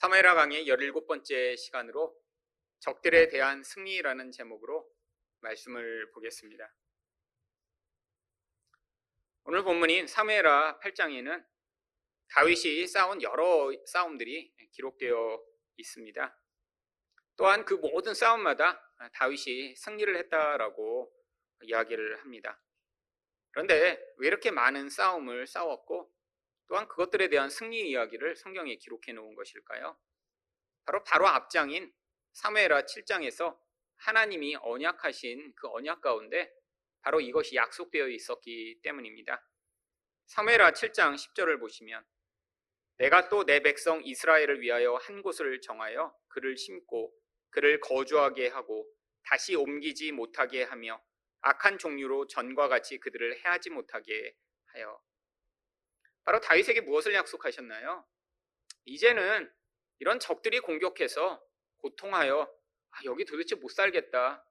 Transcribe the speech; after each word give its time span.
사무엘하 0.00 0.34
강의 0.34 0.64
17번째 0.64 1.58
시간으로 1.58 2.18
적들에 2.78 3.28
대한 3.28 3.62
승리라는 3.62 4.32
제목으로 4.32 4.90
말씀을 5.40 6.10
보겠습니다. 6.12 6.74
오늘 9.44 9.62
본문인 9.62 10.06
사무엘하 10.06 10.80
8장에는 10.80 11.46
다윗이 12.30 12.86
싸운 12.86 13.20
여러 13.20 13.70
싸움들이 13.84 14.50
기록되어 14.72 15.38
있습니다. 15.76 16.40
또한 17.36 17.66
그 17.66 17.74
모든 17.74 18.14
싸움마다 18.14 18.80
다윗이 19.12 19.76
승리를 19.76 20.16
했다라고 20.16 21.12
이야기를 21.60 22.22
합니다. 22.22 22.58
그런데 23.50 24.02
왜 24.16 24.28
이렇게 24.28 24.50
많은 24.50 24.88
싸움을 24.88 25.46
싸웠고 25.46 26.10
또한 26.70 26.86
그것들에 26.86 27.28
대한 27.28 27.50
승리 27.50 27.90
이야기를 27.90 28.36
성경에 28.36 28.76
기록해 28.76 29.12
놓은 29.12 29.34
것일까요? 29.34 29.98
바로 30.86 31.02
바로 31.02 31.26
앞장인 31.26 31.92
사무엘하 32.32 32.82
7장에서 32.82 33.58
하나님이 33.96 34.54
언약하신 34.54 35.52
그 35.56 35.66
언약 35.68 36.00
가운데 36.00 36.48
바로 37.02 37.20
이것이 37.20 37.56
약속되어 37.56 38.06
있었기 38.06 38.82
때문입니다. 38.84 39.44
사무엘하 40.26 40.70
7장 40.70 41.16
10절을 41.16 41.58
보시면 41.58 42.06
내가 42.98 43.28
또 43.28 43.42
내 43.42 43.60
백성 43.60 44.00
이스라엘을 44.04 44.60
위하여 44.60 44.94
한 44.94 45.22
곳을 45.22 45.60
정하여 45.60 46.16
그를 46.28 46.56
심고 46.56 47.12
그를 47.50 47.80
거주하게 47.80 48.46
하고 48.46 48.88
다시 49.24 49.56
옮기지 49.56 50.12
못하게 50.12 50.62
하며 50.62 51.02
악한 51.40 51.78
종류로 51.78 52.28
전과 52.28 52.68
같이 52.68 52.98
그들을 52.98 53.44
해하지 53.44 53.70
못하게 53.70 54.36
하여 54.66 55.02
바로 56.24 56.40
다윗에게 56.40 56.82
무엇을 56.82 57.14
약속하셨나요? 57.14 58.06
이제는 58.84 59.52
이런 59.98 60.20
적들이 60.20 60.60
공격해서 60.60 61.42
고통하여 61.78 62.42
아, 62.90 62.98
여기 63.04 63.24
도대체 63.24 63.54
못 63.54 63.70
살겠다. 63.70 64.44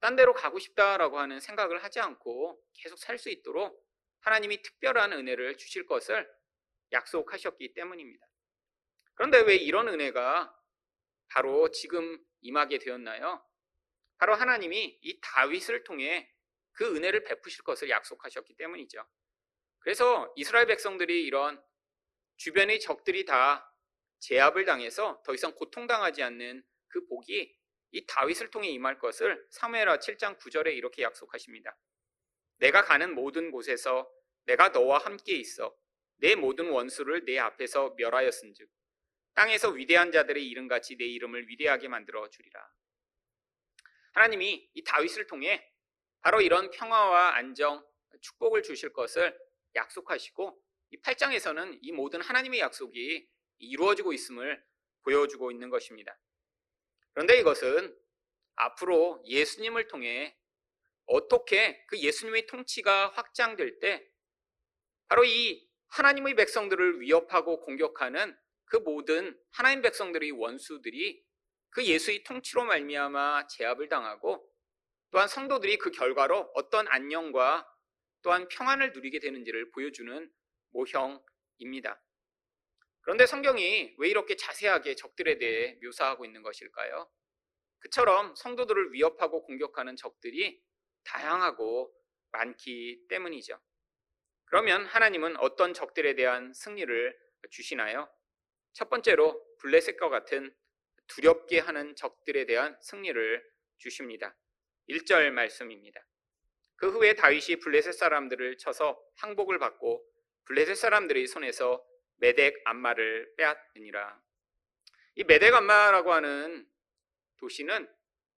딴 0.00 0.16
데로 0.16 0.32
가고 0.32 0.58
싶다라고 0.58 1.18
하는 1.18 1.40
생각을 1.40 1.82
하지 1.82 2.00
않고 2.00 2.62
계속 2.74 2.98
살 2.98 3.18
수 3.18 3.30
있도록 3.30 3.84
하나님이 4.20 4.62
특별한 4.62 5.12
은혜를 5.12 5.56
주실 5.56 5.86
것을 5.86 6.28
약속하셨기 6.92 7.74
때문입니다. 7.74 8.26
그런데 9.14 9.40
왜 9.40 9.56
이런 9.56 9.88
은혜가 9.88 10.54
바로 11.28 11.70
지금 11.70 12.18
임하게 12.40 12.78
되었나요? 12.78 13.44
바로 14.18 14.34
하나님이 14.34 14.98
이 15.02 15.20
다윗을 15.20 15.84
통해 15.84 16.32
그 16.72 16.96
은혜를 16.96 17.24
베푸실 17.24 17.64
것을 17.64 17.90
약속하셨기 17.90 18.54
때문이죠. 18.56 19.04
그래서 19.80 20.32
이스라엘 20.36 20.66
백성들이 20.66 21.24
이런 21.24 21.62
주변의 22.36 22.80
적들이 22.80 23.24
다 23.24 23.72
제압을 24.20 24.64
당해서 24.64 25.22
더 25.24 25.34
이상 25.34 25.54
고통당하지 25.54 26.22
않는 26.22 26.64
그 26.88 27.06
복이 27.06 27.56
이 27.90 28.06
다윗을 28.06 28.50
통해 28.50 28.68
임할 28.68 28.98
것을 28.98 29.46
사무엘하 29.50 29.98
7장 29.98 30.38
9절에 30.38 30.74
이렇게 30.74 31.02
약속하십니다. 31.02 31.76
내가 32.58 32.82
가는 32.82 33.14
모든 33.14 33.50
곳에서 33.50 34.10
내가 34.44 34.68
너와 34.70 34.98
함께 34.98 35.36
있어 35.36 35.74
내 36.16 36.34
모든 36.34 36.70
원수를 36.70 37.24
내 37.24 37.38
앞에서 37.38 37.94
멸하였은즉 37.96 38.68
땅에서 39.34 39.70
위대한 39.70 40.10
자들의 40.10 40.44
이름같이 40.48 40.96
내 40.96 41.04
이름을 41.04 41.48
위대하게 41.48 41.88
만들어 41.88 42.28
주리라. 42.28 42.68
하나님이 44.12 44.68
이 44.74 44.82
다윗을 44.82 45.28
통해 45.28 45.64
바로 46.20 46.40
이런 46.40 46.70
평화와 46.70 47.36
안정, 47.36 47.86
축복을 48.20 48.64
주실 48.64 48.92
것을 48.92 49.38
약속하시고 49.78 50.62
이 50.90 51.00
8장에서는 51.00 51.78
이 51.82 51.92
모든 51.92 52.20
하나님의 52.20 52.60
약속이 52.60 53.28
이루어지고 53.58 54.12
있음을 54.12 54.62
보여주고 55.02 55.50
있는 55.50 55.70
것입니다. 55.70 56.18
그런데 57.12 57.38
이것은 57.38 57.96
앞으로 58.56 59.22
예수님을 59.26 59.88
통해 59.88 60.36
어떻게 61.06 61.84
그 61.86 61.98
예수님의 61.98 62.46
통치가 62.46 63.08
확장될 63.10 63.80
때 63.80 64.06
바로 65.08 65.24
이 65.24 65.66
하나님의 65.88 66.34
백성들을 66.34 67.00
위협하고 67.00 67.60
공격하는 67.60 68.36
그 68.66 68.76
모든 68.76 69.38
하나님 69.50 69.80
백성들의 69.80 70.32
원수들이 70.32 71.24
그 71.70 71.84
예수의 71.84 72.24
통치로 72.24 72.64
말미암아 72.64 73.46
제압을 73.46 73.88
당하고 73.88 74.46
또한 75.10 75.28
성도들이 75.28 75.78
그 75.78 75.90
결과로 75.90 76.50
어떤 76.54 76.86
안녕과 76.88 77.66
또한 78.22 78.48
평안을 78.48 78.92
누리게 78.92 79.20
되는지를 79.20 79.70
보여주는 79.70 80.30
모형입니다. 80.70 82.02
그런데 83.00 83.26
성경이 83.26 83.94
왜 83.98 84.08
이렇게 84.08 84.36
자세하게 84.36 84.94
적들에 84.94 85.38
대해 85.38 85.78
묘사하고 85.82 86.24
있는 86.24 86.42
것일까요? 86.42 87.10
그처럼 87.80 88.34
성도들을 88.34 88.92
위협하고 88.92 89.44
공격하는 89.44 89.96
적들이 89.96 90.62
다양하고 91.04 91.94
많기 92.32 93.06
때문이죠. 93.08 93.58
그러면 94.46 94.84
하나님은 94.86 95.36
어떤 95.38 95.74
적들에 95.74 96.14
대한 96.14 96.52
승리를 96.52 97.18
주시나요? 97.50 98.10
첫 98.72 98.90
번째로 98.90 99.42
블레셋과 99.60 100.08
같은 100.08 100.54
두렵게 101.06 101.58
하는 101.58 101.96
적들에 101.96 102.44
대한 102.46 102.76
승리를 102.80 103.42
주십니다. 103.78 104.36
1절 104.88 105.30
말씀입니다. 105.30 106.07
그 106.78 106.90
후에 106.90 107.14
다윗이 107.14 107.56
블레셋 107.60 107.92
사람들을 107.92 108.56
쳐서 108.58 108.98
항복을 109.16 109.58
받고 109.58 110.04
블레셋 110.46 110.76
사람들의 110.76 111.26
손에서 111.26 111.84
메덱 112.16 112.54
암마를 112.64 113.34
빼앗느니라. 113.36 114.20
이 115.16 115.24
메덱 115.24 115.54
암마라고 115.54 116.12
하는 116.12 116.66
도시는 117.38 117.88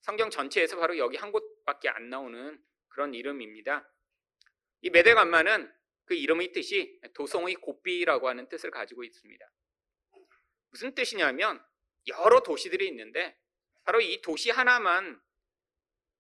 성경 0.01 0.31
전체에서 0.31 0.79
바로 0.79 0.97
여기 0.97 1.19
한 1.19 1.33
곳밖에 1.33 1.91
안 1.91 2.09
나오는 2.09 2.59
그런 2.89 3.15
이름입니다. 3.15 3.87
이 4.81 4.91
메덱 4.91 5.19
암마는 5.19 5.71
그 6.07 6.15
이름의 6.15 6.53
뜻이 6.53 6.99
도성의 7.15 7.57
고삐라고 7.57 8.29
하는 8.29 8.49
뜻을 8.49 8.71
가지고 8.71 9.05
있습니다. 9.05 9.45
무슨 10.71 10.95
뜻이냐면 10.95 11.63
여러 12.07 12.41
도시들이 12.41 12.89
있는데 12.89 13.39
바로 13.85 14.01
이 14.01 14.23
도시 14.23 14.51
하나만 14.51 15.21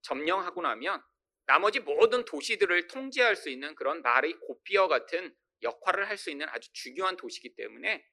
점령하고 0.03 0.61
나면 0.61 1.03
나머지 1.51 1.81
모든 1.81 2.25
도시들을 2.25 2.87
통제할 2.87 3.35
수 3.35 3.51
있는 3.51 3.75
그런 3.75 4.03
말의 4.03 4.35
고삐어 4.35 4.87
같은 4.87 5.35
역할을 5.63 6.09
할 6.09 6.17
수 6.17 6.31
있는 6.31 6.49
아주 6.49 6.73
중요한 6.73 7.17
도시이기 7.17 7.57
때문에 7.57 8.07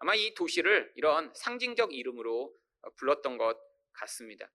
아마 0.00 0.14
이 0.14 0.34
도시를 0.34 0.92
이런 0.94 1.32
상징적 1.34 1.94
이름으로 1.94 2.54
불렀던 2.96 3.38
것 3.38 3.58
같습니다. 3.94 4.52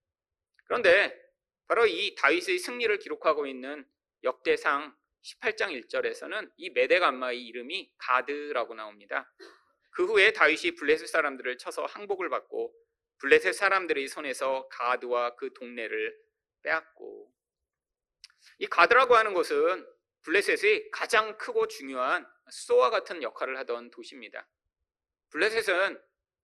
그런데 0.65 1.19
바로 1.67 1.87
이 1.87 2.13
다윗의 2.13 2.59
승리를 2.59 2.99
기록하고 2.99 3.47
있는 3.47 3.83
역대상 4.23 4.95
18장 5.23 5.71
1절에서는 5.87 6.51
이 6.57 6.69
메데감마의 6.69 7.43
이름이 7.47 7.93
가드라고 7.97 8.75
나옵니다. 8.75 9.33
그 9.89 10.05
후에 10.05 10.33
다윗이 10.33 10.75
블레셋 10.75 11.07
사람들을 11.07 11.57
쳐서 11.57 11.85
항복을 11.85 12.29
받고 12.29 12.75
블레셋 13.21 13.55
사람들의 13.55 14.07
손에서 14.07 14.67
가드와 14.69 15.35
그 15.35 15.51
동네를 15.53 16.15
빼앗고 16.61 17.38
이 18.59 18.67
가드라고 18.67 19.15
하는 19.15 19.33
곳은 19.33 19.87
블레셋의 20.23 20.91
가장 20.91 21.37
크고 21.37 21.67
중요한 21.67 22.27
수도와 22.51 22.89
같은 22.89 23.23
역할을 23.23 23.57
하던 23.59 23.89
도시입니다. 23.89 24.47
블레셋은 25.29 26.01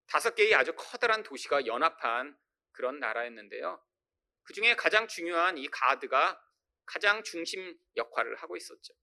다섯 0.07 0.33
개의 0.33 0.55
아주 0.55 0.73
커다란 0.75 1.23
도시가 1.23 1.65
연합한 1.65 2.37
그런 2.71 2.99
나라였는데요. 2.99 3.83
그 4.43 4.53
중에 4.53 4.75
가장 4.75 5.07
중요한 5.07 5.57
이 5.57 5.67
가드가 5.67 6.41
가장 6.85 7.21
중심 7.23 7.77
역할을 7.97 8.35
하고 8.37 8.55
있었죠. 8.55 8.93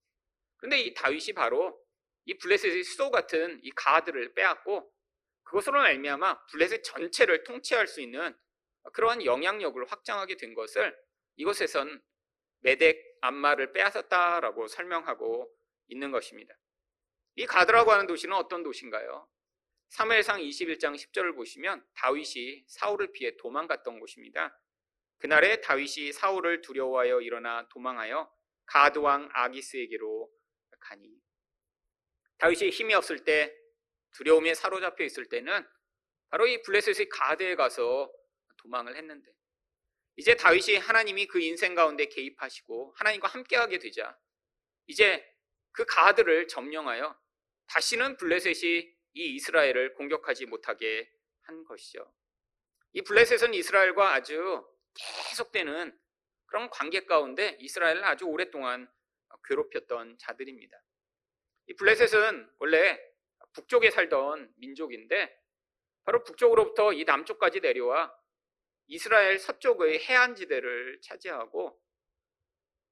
그런데 0.57 0.81
이 0.81 0.95
다윗이 0.95 1.35
바로 1.35 1.79
이 2.25 2.39
블레셋의 2.39 2.83
수도 2.85 3.11
같은 3.11 3.61
이 3.63 3.71
가드를 3.73 4.33
빼앗고 4.33 4.91
그것으로 5.43 5.81
말미암아 5.81 6.47
블레셋 6.47 6.83
전체를 6.85 7.45
통치할 7.45 7.87
수 7.89 8.01
있는 8.01 8.35
그러한 8.95 9.25
영향력을 9.25 9.85
확장하게 9.91 10.37
된 10.37 10.55
것을 10.55 10.97
이곳에선 11.37 12.01
메덱 12.63 13.01
암마를 13.21 13.73
빼앗았다라고 13.73 14.67
설명하고 14.67 15.53
있는 15.89 16.11
것입니다. 16.11 16.55
이 17.37 17.47
가드라고 17.47 17.93
하는 17.93 18.07
도시는 18.07 18.35
어떤 18.37 18.63
도시인가요? 18.63 19.29
3회상 19.91 20.43
21장 20.49 20.97
10절을 20.97 21.35
보시면 21.35 21.85
다윗이 21.95 22.65
사울을 22.67 23.13
피해 23.13 23.37
도망갔던 23.37 24.01
곳입니다. 24.01 24.59
그날에 25.19 25.61
다윗이 25.61 26.13
사울을 26.13 26.63
두려워하여 26.63 27.21
일어나 27.21 27.69
도망하여 27.69 28.33
가드 28.67 28.99
왕 28.99 29.29
아기스에게로 29.33 30.31
가니 30.81 31.09
다윗이 32.39 32.71
힘이 32.71 32.95
없을 32.95 33.25
때 33.25 33.55
두려움에 34.15 34.55
사로잡혀 34.55 35.05
있을 35.05 35.27
때는 35.27 35.67
바로 36.31 36.47
이 36.47 36.61
블레셋의 36.63 37.09
가드에 37.09 37.55
가서 37.55 38.11
도망을 38.59 38.97
했는데 38.97 39.31
이제 40.17 40.35
다윗이 40.35 40.77
하나님이 40.77 41.27
그 41.27 41.41
인생 41.41 41.75
가운데 41.75 42.07
개입하시고 42.07 42.95
하나님과 42.97 43.29
함께하게 43.29 43.79
되자 43.79 44.19
이제 44.87 45.25
그 45.73 45.85
가드를 45.87 46.49
점령하여 46.49 47.19
다시는 47.67 48.17
블레셋이 48.19 48.95
이 49.15 49.35
이스라엘을 49.35 49.95
공격하지 49.95 50.47
못하게 50.47 51.11
한 51.43 51.65
것이죠. 51.65 52.13
이 52.93 53.03
블레셋은 53.03 53.55
이스라엘과 53.55 54.15
아주 54.15 54.67
계속되는 55.29 55.99
그런 56.47 56.69
관계 56.69 57.07
가운데 57.07 57.57
이스라엘을 57.61 58.05
아주 58.05 58.27
오랫동안 58.27 58.91
괴롭혔던 59.45 60.19
자들입니다. 60.19 60.77
이 61.69 61.75
블레셋은 61.75 62.51
원래 62.59 63.01
북쪽에 63.55 63.91
살던 63.91 64.53
민족인데 64.57 65.35
바로 66.05 66.23
북쪽으로부터 66.25 66.93
이 66.93 67.05
남쪽까지 67.05 67.61
내려와 67.61 68.15
이스라엘 68.93 69.39
서쪽의 69.39 70.01
해안지대를 70.01 71.01
차지하고 71.01 71.81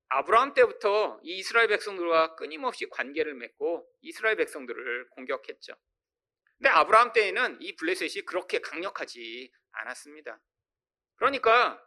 아브라함 0.08 0.55
때부터 0.55 1.20
이 1.23 1.37
이스라엘 1.38 1.69
백성들과 1.69 2.37
끊임없이 2.37 2.88
관계를 2.88 3.35
맺고 3.35 3.87
이스라엘 4.00 4.37
백성들을 4.37 5.11
공격했죠. 5.11 5.75
근데 6.56 6.70
아브라함 6.70 7.12
때에는 7.12 7.58
이 7.61 7.76
블레셋이 7.76 8.25
그렇게 8.25 8.61
강력하지 8.61 9.52
않았습니다. 9.73 10.41
그러니까 11.17 11.79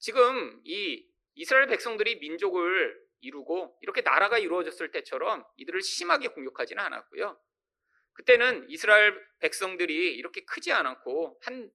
지금 0.00 0.60
이 0.64 1.08
이스라엘 1.34 1.66
백성들이 1.66 2.18
민족을 2.18 3.02
이루고 3.20 3.78
이렇게 3.80 4.02
나라가 4.02 4.36
이루어졌을 4.36 4.90
때처럼 4.90 5.46
이들을 5.56 5.80
심하게 5.80 6.28
공격하지는 6.28 6.82
않았고요. 6.84 7.40
그때는 8.12 8.68
이스라엘 8.68 9.18
백성들이 9.38 10.14
이렇게 10.14 10.44
크지 10.44 10.72
않았고 10.72 11.40
한 11.42 11.70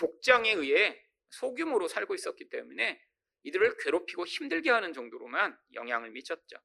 족장에 0.00 0.52
의해 0.52 0.98
소규모로 1.28 1.86
살고 1.86 2.14
있었기 2.14 2.48
때문에 2.48 2.98
이들을 3.42 3.76
괴롭히고 3.78 4.26
힘들게 4.26 4.70
하는 4.70 4.94
정도로만 4.94 5.58
영향을 5.74 6.10
미쳤죠. 6.10 6.56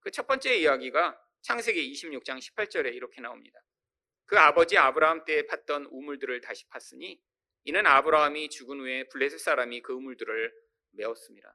그 0.00 0.10
첫 0.10 0.26
번째 0.26 0.56
이야기가 0.56 1.20
창세기 1.42 1.92
26장 1.92 2.38
18절에 2.38 2.94
이렇게 2.94 3.20
나옵니다. 3.20 3.60
그 4.24 4.38
아버지 4.38 4.78
아브라함 4.78 5.26
때에 5.26 5.42
팠던 5.42 5.88
우물들을 5.90 6.40
다시 6.40 6.66
팠으니 6.70 7.20
이는 7.64 7.86
아브라함이 7.86 8.48
죽은 8.48 8.80
후에 8.80 9.08
블레셋 9.08 9.40
사람이 9.40 9.82
그 9.82 9.92
우물들을 9.92 10.52
메웠습니다. 10.92 11.54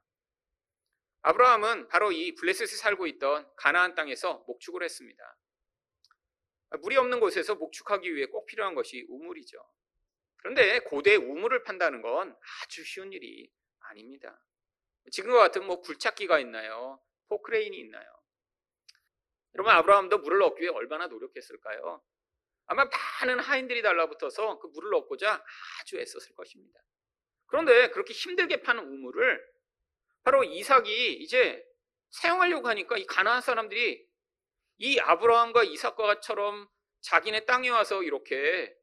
아브라함은 1.22 1.88
바로 1.88 2.12
이 2.12 2.34
블레셋에 2.36 2.68
살고 2.68 3.08
있던 3.08 3.50
가나안 3.56 3.96
땅에서 3.96 4.44
목축을 4.46 4.84
했습니다. 4.84 5.36
물이 6.82 6.96
없는 6.96 7.18
곳에서 7.18 7.56
목축하기 7.56 8.14
위해 8.14 8.26
꼭 8.26 8.46
필요한 8.46 8.74
것이 8.76 9.06
우물이죠. 9.08 9.58
그런데 10.46 10.78
고대 10.78 11.16
우물을 11.16 11.64
판다는 11.64 12.02
건 12.02 12.32
아주 12.62 12.84
쉬운 12.84 13.12
일이 13.12 13.50
아닙니다. 13.80 14.40
지금과 15.10 15.38
같은 15.40 15.66
뭐 15.66 15.80
굴착기가 15.80 16.38
있나요? 16.38 17.02
포크레인이 17.28 17.76
있나요? 17.76 18.06
여러분 19.56 19.72
아브라함도 19.72 20.18
물을 20.18 20.40
얻기 20.42 20.62
위해 20.62 20.70
얼마나 20.72 21.08
노력했을까요? 21.08 22.00
아마 22.66 22.84
많은 22.84 23.40
하인들이 23.40 23.82
달라붙어서 23.82 24.60
그 24.60 24.68
물을 24.68 24.94
얻고자 24.94 25.44
아주 25.80 25.98
애썼을 25.98 26.36
것입니다. 26.36 26.78
그런데 27.46 27.90
그렇게 27.90 28.14
힘들게 28.14 28.62
파는 28.62 28.84
우물을 28.84 29.44
바로 30.22 30.44
이삭이 30.44 31.14
이제 31.14 31.60
사용하려고 32.10 32.68
하니까 32.68 32.98
이 32.98 33.06
가나안 33.06 33.40
사람들이 33.40 34.08
이 34.76 35.00
아브라함과 35.00 35.64
이삭과처럼 35.64 36.68
자기네 37.00 37.46
땅에 37.46 37.68
와서 37.68 38.04
이렇게 38.04 38.75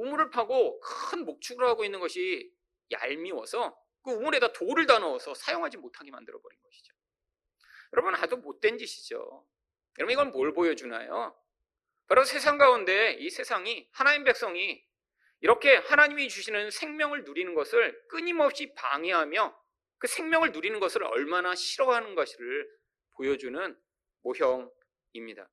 우물을 0.00 0.30
파고 0.30 0.80
큰 0.80 1.24
목축을 1.24 1.66
하고 1.66 1.84
있는 1.84 2.00
것이 2.00 2.52
얄미워서 2.90 3.76
그 4.02 4.12
우물에다 4.12 4.52
돌을 4.52 4.86
다 4.86 4.98
넣어서 4.98 5.34
사용하지 5.34 5.78
못하게 5.78 6.10
만들어 6.10 6.40
버린 6.40 6.58
것이죠. 6.62 6.94
여러분 7.92 8.14
아주 8.14 8.36
못된 8.36 8.78
짓이죠. 8.78 9.46
여러분 9.98 10.12
이건 10.12 10.32
뭘 10.32 10.52
보여주나요? 10.52 11.36
바로 12.06 12.24
세상 12.24 12.58
가운데 12.58 13.14
이 13.14 13.30
세상이 13.30 13.88
하나님 13.92 14.24
백성이 14.24 14.84
이렇게 15.40 15.76
하나님이 15.76 16.28
주시는 16.28 16.70
생명을 16.70 17.24
누리는 17.24 17.54
것을 17.54 18.00
끊임없이 18.08 18.72
방해하며 18.74 19.58
그 19.98 20.06
생명을 20.06 20.52
누리는 20.52 20.78
것을 20.78 21.04
얼마나 21.04 21.54
싫어하는 21.54 22.14
것을 22.14 22.70
보여주는 23.14 23.76
모형입니다. 24.22 25.48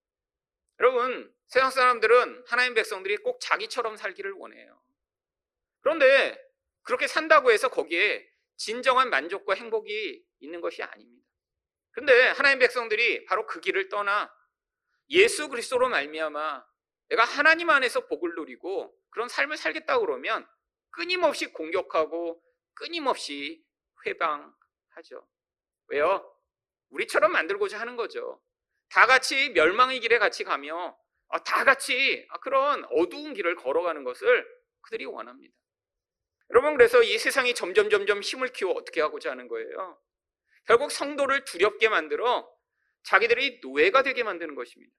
여러분, 0.79 1.33
세상 1.53 1.69
사람들은 1.69 2.45
하나님 2.47 2.73
백성들이 2.73 3.17
꼭 3.17 3.39
자기처럼 3.39 3.95
살기를 3.95 4.31
원해요. 4.31 4.81
그런데 5.81 6.35
그렇게 6.81 7.05
산다고 7.05 7.51
해서 7.51 7.69
거기에 7.69 8.27
진정한 8.55 9.11
만족과 9.11 9.53
행복이 9.53 10.25
있는 10.39 10.61
것이 10.61 10.81
아닙니다. 10.81 11.27
그런데 11.91 12.29
하나님 12.29 12.57
백성들이 12.57 13.25
바로 13.25 13.45
그 13.45 13.61
길을 13.61 13.89
떠나 13.89 14.33
예수 15.09 15.47
그리스도로 15.47 15.89
말미암아 15.89 16.65
내가 17.09 17.23
하나님 17.23 17.69
안에서 17.69 18.07
복을 18.07 18.33
누리고 18.33 18.91
그런 19.11 19.29
삶을 19.29 19.55
살겠다 19.57 19.99
그러면 19.99 20.49
끊임없이 20.89 21.53
공격하고 21.53 22.43
끊임없이 22.73 23.63
회방하죠. 24.07 25.27
왜요? 25.89 26.35
우리처럼 26.89 27.31
만들고자 27.31 27.79
하는 27.79 27.95
거죠. 27.95 28.41
다 28.89 29.05
같이 29.05 29.51
멸망의 29.51 29.99
길에 29.99 30.17
같이 30.17 30.43
가며 30.43 30.97
다 31.39 31.63
같이 31.63 32.27
그런 32.41 32.85
어두운 32.91 33.33
길을 33.33 33.55
걸어가는 33.55 34.03
것을 34.03 34.47
그들이 34.81 35.05
원합니다. 35.05 35.55
여러분 36.49 36.75
그래서 36.75 37.01
이 37.01 37.17
세상이 37.17 37.55
점점 37.55 37.89
점점 37.89 38.21
힘을 38.21 38.49
키워 38.49 38.73
어떻게 38.73 39.01
하고자 39.01 39.31
하는 39.31 39.47
거예요. 39.47 39.99
결국 40.65 40.91
성도를 40.91 41.45
두렵게 41.45 41.89
만들어 41.89 42.49
자기들이 43.03 43.59
노예가 43.61 44.03
되게 44.03 44.23
만드는 44.23 44.55
것입니다. 44.55 44.93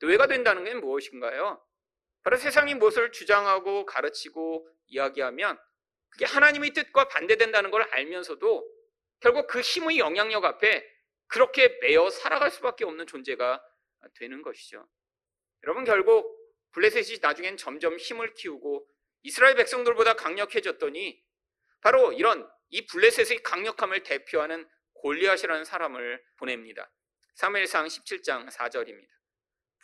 노예가 0.00 0.26
된다는 0.26 0.64
게 0.64 0.74
무엇인가요? 0.74 1.62
바로 2.22 2.36
세상이 2.36 2.74
무엇을 2.74 3.12
주장하고 3.12 3.86
가르치고 3.86 4.68
이야기하면 4.86 5.58
그게 6.10 6.24
하나님의 6.24 6.70
뜻과 6.70 7.08
반대된다는 7.08 7.70
걸 7.70 7.82
알면서도 7.82 8.68
결국 9.20 9.46
그 9.46 9.60
힘의 9.60 9.98
영향력 9.98 10.44
앞에 10.44 10.84
그렇게 11.28 11.78
매어 11.80 12.10
살아갈 12.10 12.50
수밖에 12.50 12.84
없는 12.84 13.06
존재가 13.06 13.62
되는 14.18 14.42
것이죠. 14.42 14.86
여러분 15.64 15.84
결국 15.84 16.38
블레셋이 16.72 17.18
나중엔 17.20 17.56
점점 17.56 17.96
힘을 17.96 18.34
키우고 18.34 18.86
이스라엘 19.22 19.54
백성들보다 19.56 20.14
강력해졌더니 20.14 21.22
바로 21.80 22.12
이런 22.12 22.48
이 22.68 22.86
블레셋의 22.86 23.42
강력함을 23.42 24.02
대표하는 24.02 24.68
골리앗이라는 24.94 25.64
사람을 25.64 26.22
보냅니다. 26.36 26.90
3일상 27.36 27.86
17장 27.86 28.50
4절입니다. 28.50 29.08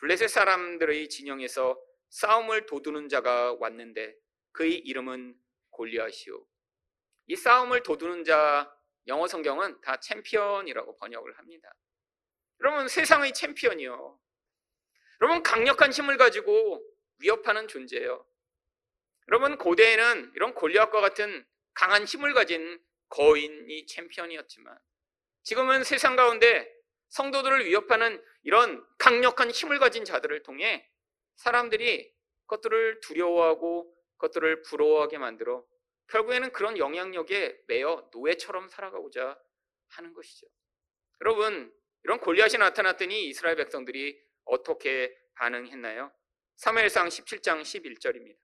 블레셋 0.00 0.28
사람들의 0.28 1.08
진영에서 1.08 1.80
싸움을 2.10 2.66
도두는 2.66 3.08
자가 3.08 3.54
왔는데 3.54 4.14
그의 4.52 4.78
이름은 4.78 5.34
골리앗이요. 5.70 6.46
이 7.28 7.36
싸움을 7.36 7.82
도두는 7.82 8.24
자 8.24 8.72
영어 9.08 9.26
성경은 9.26 9.80
다 9.80 9.98
챔피언이라고 10.00 10.96
번역을 10.96 11.38
합니다. 11.38 11.74
여러분 12.60 12.88
세상의 12.88 13.32
챔피언이요. 13.32 14.18
여러분 15.20 15.42
강력한 15.42 15.92
힘을 15.92 16.16
가지고 16.16 16.82
위협하는 17.18 17.68
존재예요. 17.68 18.26
여러분 19.28 19.56
고대에는 19.58 20.32
이런 20.34 20.54
골리앗과 20.54 21.00
같은 21.00 21.46
강한 21.74 22.04
힘을 22.04 22.34
가진 22.34 22.80
거인이 23.08 23.86
챔피언이었지만 23.86 24.78
지금은 25.42 25.84
세상 25.84 26.16
가운데 26.16 26.72
성도들을 27.08 27.66
위협하는 27.66 28.22
이런 28.42 28.84
강력한 28.98 29.50
힘을 29.50 29.78
가진 29.78 30.04
자들을 30.04 30.42
통해 30.42 30.88
사람들이 31.36 32.12
그것들을 32.46 33.00
두려워하고 33.00 33.94
그것들을 34.16 34.62
부러워하게 34.62 35.18
만들어 35.18 35.64
결국에는 36.08 36.52
그런 36.52 36.78
영향력에 36.78 37.62
매여 37.66 38.10
노예처럼 38.12 38.68
살아가고자 38.68 39.38
하는 39.88 40.12
것이죠. 40.12 40.46
여러분, 41.20 41.72
이런 42.04 42.20
골리앗이 42.20 42.58
나타났더니 42.58 43.28
이스라엘 43.28 43.56
백성들이 43.56 44.20
어떻게 44.46 45.14
반응했나요? 45.34 46.12
3일상 46.56 47.08
17장 47.08 47.60
11절입니다. 47.60 48.36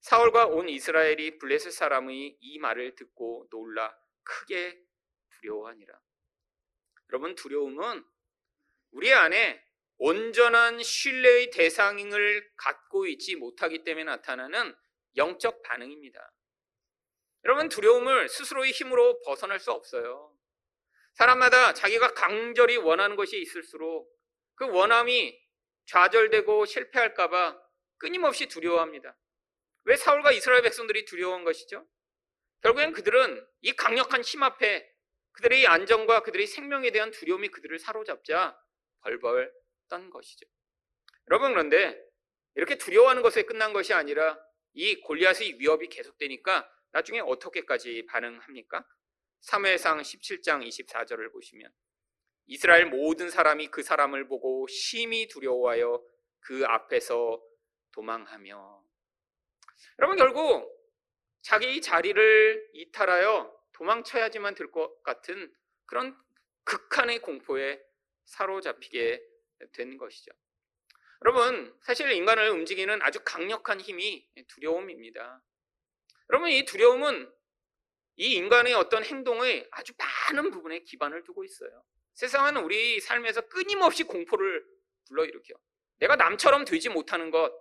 사울과 0.00 0.46
온 0.46 0.68
이스라엘이 0.68 1.38
블레셋 1.38 1.72
사람의 1.72 2.36
이 2.40 2.58
말을 2.58 2.94
듣고 2.94 3.48
놀라 3.50 3.96
크게 4.22 4.80
두려워하니라. 5.30 6.00
여러분 7.10 7.34
두려움은 7.34 8.04
우리 8.92 9.12
안에 9.12 9.64
온전한 9.98 10.80
신뢰의 10.82 11.50
대상을 11.50 12.52
갖고 12.56 13.06
있지 13.06 13.34
못하기 13.34 13.82
때문에 13.82 14.04
나타나는 14.04 14.74
영적 15.16 15.62
반응입니다. 15.62 16.32
여러분 17.44 17.68
두려움을 17.68 18.28
스스로의 18.28 18.70
힘으로 18.72 19.20
벗어날 19.22 19.58
수 19.58 19.72
없어요. 19.72 20.36
사람마다 21.14 21.74
자기가 21.74 22.14
강절히 22.14 22.76
원하는 22.76 23.16
것이 23.16 23.40
있을수록 23.40 24.08
그 24.58 24.68
원함이 24.68 25.40
좌절되고 25.86 26.66
실패할까봐 26.66 27.58
끊임없이 27.98 28.46
두려워합니다. 28.46 29.16
왜 29.84 29.96
사울과 29.96 30.32
이스라엘 30.32 30.62
백성들이 30.62 31.04
두려워한 31.04 31.44
것이죠? 31.44 31.86
결국엔 32.62 32.92
그들은 32.92 33.46
이 33.60 33.72
강력한 33.72 34.22
힘 34.22 34.42
앞에 34.42 34.92
그들의 35.32 35.66
안정과 35.66 36.22
그들의 36.24 36.46
생명에 36.48 36.90
대한 36.90 37.12
두려움이 37.12 37.48
그들을 37.48 37.78
사로잡자 37.78 38.60
벌벌 39.02 39.52
떤 39.88 40.10
것이죠. 40.10 40.44
여러분 41.28 41.52
그런데 41.52 41.96
이렇게 42.56 42.76
두려워하는 42.76 43.22
것에 43.22 43.44
끝난 43.44 43.72
것이 43.72 43.94
아니라 43.94 44.38
이 44.72 45.00
골리앗의 45.00 45.60
위협이 45.60 45.88
계속되니까 45.88 46.68
나중에 46.90 47.20
어떻게까지 47.20 48.06
반응합니까? 48.06 48.84
3회상 49.46 50.00
17장 50.00 50.66
24절을 50.66 51.32
보시면 51.32 51.70
이스라엘 52.48 52.86
모든 52.86 53.30
사람이 53.30 53.68
그 53.68 53.82
사람을 53.82 54.26
보고 54.26 54.66
심히 54.68 55.28
두려워하여 55.28 56.02
그 56.40 56.64
앞에서 56.66 57.40
도망하며 57.92 58.84
여러분 59.98 60.16
결국 60.16 60.74
자기 61.42 61.80
자리를 61.80 62.70
이탈하여 62.72 63.54
도망쳐야지만 63.72 64.54
될 64.54 64.70
것 64.72 65.02
같은 65.02 65.54
그런 65.86 66.16
극한의 66.64 67.20
공포에 67.20 67.80
사로잡히게 68.24 69.22
된 69.72 69.96
것이죠. 69.96 70.32
여러분, 71.24 71.76
사실 71.82 72.10
인간을 72.12 72.50
움직이는 72.50 73.00
아주 73.02 73.20
강력한 73.24 73.80
힘이 73.80 74.28
두려움입니다. 74.48 75.42
여러분, 76.30 76.50
이 76.50 76.64
두려움은 76.64 77.32
이 78.16 78.34
인간의 78.34 78.74
어떤 78.74 79.04
행동의 79.04 79.66
아주 79.70 79.94
많은 79.96 80.50
부분에 80.50 80.80
기반을 80.80 81.24
두고 81.24 81.44
있어요. 81.44 81.84
세상은 82.18 82.56
우리 82.56 83.00
삶에서 83.00 83.42
끊임없이 83.42 84.02
공포를 84.02 84.64
불러일으켜. 85.06 85.54
내가 86.00 86.16
남처럼 86.16 86.64
되지 86.64 86.88
못하는 86.88 87.30
것, 87.30 87.52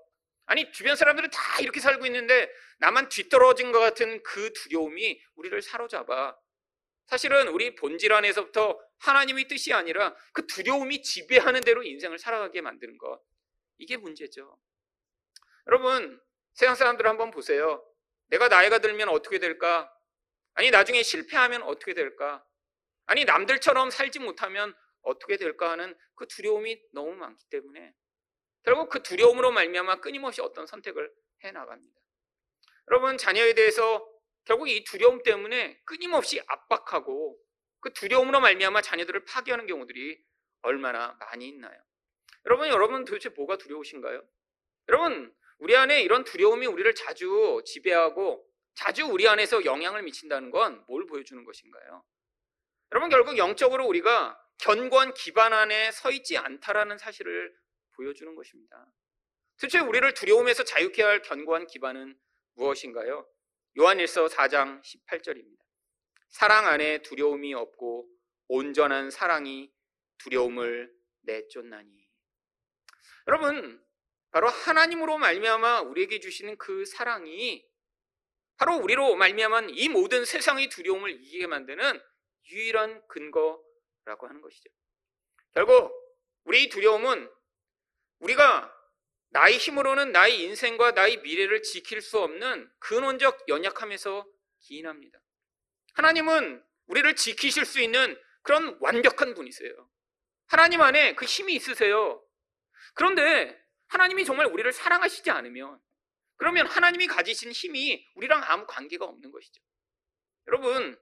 아니, 0.48 0.72
주변 0.72 0.96
사람들은 0.96 1.30
다 1.30 1.60
이렇게 1.62 1.80
살고 1.80 2.08
있는데 2.08 2.52
나만 2.80 3.08
뒤떨어진 3.10 3.72
것 3.72 3.80
같은 3.80 4.24
그 4.24 4.52
두려움이 4.54 5.22
우리를 5.36 5.62
사로잡아. 5.62 6.36
사실은 7.06 7.50
우리 7.50 7.76
본질 7.76 8.12
안에서부터 8.12 8.80
하나님의 8.98 9.48
뜻이 9.48 9.74
아니라 9.74 10.16
그 10.34 10.48
두려움이 10.48 11.04
지배하는 11.04 11.62
대로 11.62 11.84
인생을 11.84 12.18
살아가게 12.18 12.62
만드는 12.62 12.98
것. 12.98 13.22
이게 13.78 13.96
문제죠. 13.96 14.58
여러분, 15.68 16.20
세상 16.56 16.74
사람들 16.74 17.06
한번 17.06 17.30
보세요. 17.30 17.86
내가 18.30 18.48
나이가 18.48 18.80
들면 18.80 19.10
어떻게 19.10 19.38
될까? 19.38 19.94
아니, 20.56 20.72
나중에 20.72 21.04
실패하면 21.04 21.62
어떻게 21.62 21.94
될까? 21.94 22.44
아니, 23.08 23.26
남들처럼 23.26 23.90
살지 23.90 24.20
못하면 24.20 24.76
어떻게 25.02 25.38
될까 25.38 25.72
하는 25.72 25.98
그 26.16 26.28
두려움이 26.28 26.82
너무 26.94 27.16
많기 27.16 27.46
때문에 27.50 27.94
결국 28.64 28.90
그 28.90 29.02
두려움으로 29.02 29.52
말미암아 29.52 30.02
끊임없이 30.02 30.42
어떤 30.42 30.68
선택을 30.68 31.12
해 31.44 31.52
나갑니다. 31.52 32.00
여러분, 32.90 33.18
자녀에 33.18 33.54
대해서 33.54 34.06
결국 34.46 34.70
이 34.70 34.84
두려움 34.84 35.24
때문에 35.24 35.80
끊임없이 35.86 36.42
압박하고 36.48 37.38
그 37.80 37.94
두려움으로 37.94 38.40
말미암아 38.42 38.82
자녀들을 38.82 39.26
파괴하는 39.26 39.68
경우들이 39.68 40.22
얼마나 40.64 41.14
많이 41.20 41.48
있나요? 41.48 41.80
여러분, 42.46 42.68
여러분 42.70 43.06
도대체 43.06 43.30
뭐가 43.30 43.58
두려우신가요? 43.58 44.22
여러분, 44.90 45.34
우리 45.60 45.76
안에 45.76 46.02
이런 46.02 46.24
두려움이 46.24 46.66
우리를 46.66 46.94
자주 46.96 47.62
지배하고 47.66 48.46
자주 48.76 49.06
우리 49.06 49.28
안에서 49.28 49.66
영향을 49.66 50.04
미친다는 50.04 50.52
건 50.52 50.84
뭘 50.88 51.06
보여주는 51.08 51.44
것인가요? 51.44 52.04
여러분, 52.92 53.10
결국 53.10 53.38
영적으로 53.38 53.86
우리가 53.86 54.40
견고한 54.60 55.14
기반 55.14 55.54
안에 55.54 55.92
서 55.92 56.12
있지 56.12 56.38
않다라는 56.38 56.98
사실을 56.98 57.54
보여주는 57.96 58.34
것입니다. 58.36 58.86
도대체 59.60 59.80
우리를 59.80 60.14
두려움에서 60.14 60.64
자유케 60.64 61.04
할 61.04 61.22
견고한 61.22 61.68
기반은 61.68 62.18
무엇인가요? 62.54 63.28
요한일서 63.78 64.28
4장 64.28 64.82
18절입니다. 64.84 65.58
사랑 66.30 66.68
안에 66.68 67.02
두려움이 67.02 67.54
없고 67.54 68.08
온전한 68.48 69.10
사랑이 69.12 69.72
두려움을 70.20 70.92
내쫓나니. 71.22 71.90
여러분, 73.28 73.84
바로 74.32 74.48
하나님으로 74.48 75.18
말미암아 75.18 75.82
우리에게 75.82 76.20
주시는 76.20 76.58
그 76.58 76.86
사랑이 76.86 77.66
바로 78.58 78.78
우리로 78.78 79.16
말미암은 79.16 79.72
이 79.72 79.90
모든 79.90 80.26
세상의 80.26 80.70
두려움을 80.70 81.12
이기게 81.12 81.48
만드는 81.48 82.02
유일한 82.50 83.06
근거라고 83.08 84.28
하는 84.28 84.42
것이죠. 84.42 84.70
결국 85.54 85.92
우리 86.44 86.70
두려움은 86.70 87.30
우리가 88.20 88.74
나의 89.30 89.58
힘으로는 89.58 90.12
나의 90.12 90.42
인생과 90.44 90.92
나의 90.92 91.18
미래를 91.22 91.62
지킬 91.62 92.02
수 92.02 92.20
없는 92.20 92.72
근원적 92.80 93.46
연약함에서 93.48 94.26
기인합니다. 94.60 95.20
하나님은 95.94 96.64
우리를 96.88 97.16
지키실 97.16 97.66
수 97.66 97.82
있는 97.82 98.20
그런 98.42 98.78
완벽한 98.80 99.34
분이세요. 99.34 99.90
하나님 100.48 100.82
안에 100.82 101.16
그 101.16 101.26
힘이 101.26 101.56
있으세요. 101.56 102.24
그런데 102.94 103.62
하나님이 103.88 104.26
정말 104.26 104.46
우리를 104.48 104.72
사랑하시지 104.72 105.30
않으면 105.30 105.80
그러면 106.38 106.68
하나님이 106.68 107.08
가지신 107.08 107.52
힘이 107.52 108.08
우리랑 108.16 108.42
아무 108.46 108.66
관계가 108.68 109.06
없는 109.06 109.32
것이죠. 109.32 109.62
여러분, 110.48 110.98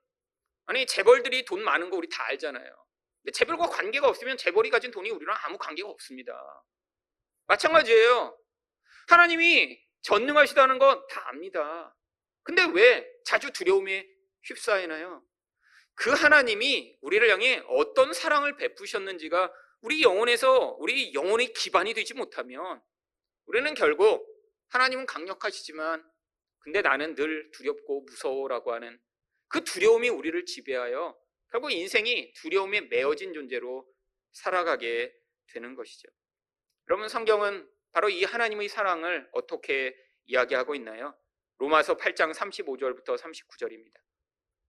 아니 0.65 0.85
재벌들이 0.85 1.45
돈 1.45 1.63
많은 1.63 1.89
거 1.89 1.97
우리 1.97 2.09
다 2.09 2.25
알잖아요. 2.25 2.85
근데 3.21 3.31
재벌과 3.31 3.67
관계가 3.67 4.07
없으면 4.07 4.37
재벌이 4.37 4.69
가진 4.69 4.91
돈이 4.91 5.09
우리랑 5.09 5.35
아무 5.43 5.57
관계가 5.57 5.89
없습니다. 5.89 6.33
마찬가지예요. 7.47 8.37
하나님이 9.07 9.79
전능하시다는 10.01 10.79
거다 10.79 11.29
압니다. 11.29 11.95
근데 12.43 12.63
왜 12.73 13.07
자주 13.25 13.51
두려움에 13.51 14.07
휩싸이나요? 14.43 15.23
그 15.95 16.11
하나님이 16.11 16.97
우리를 17.01 17.27
향해 17.29 17.63
어떤 17.67 18.13
사랑을 18.13 18.57
베푸셨는지가 18.57 19.51
우리 19.81 20.01
영혼에서 20.01 20.75
우리 20.79 21.13
영혼의 21.13 21.53
기반이 21.53 21.93
되지 21.93 22.13
못하면 22.13 22.81
우리는 23.45 23.73
결국 23.73 24.27
하나님은 24.69 25.05
강력하시지만 25.05 26.03
근데 26.59 26.81
나는 26.81 27.15
늘 27.15 27.51
두렵고 27.51 28.01
무서워라고 28.01 28.73
하는 28.73 28.99
그 29.47 29.63
두려움이 29.63 30.09
우리를 30.09 30.45
지배하여 30.45 31.17
결국 31.51 31.71
인생이 31.71 32.33
두려움에 32.33 32.81
매어진 32.81 33.33
존재로 33.33 33.87
살아가게 34.31 35.13
되는 35.47 35.75
것이죠. 35.75 36.09
여러분 36.89 37.07
성경은 37.07 37.69
바로 37.91 38.09
이 38.09 38.23
하나님의 38.23 38.67
사랑을 38.67 39.29
어떻게 39.31 39.95
이야기하고 40.25 40.75
있나요? 40.75 41.17
로마서 41.57 41.95
8장 41.95 42.33
35절부터 42.33 43.17
39절입니다. 43.17 43.95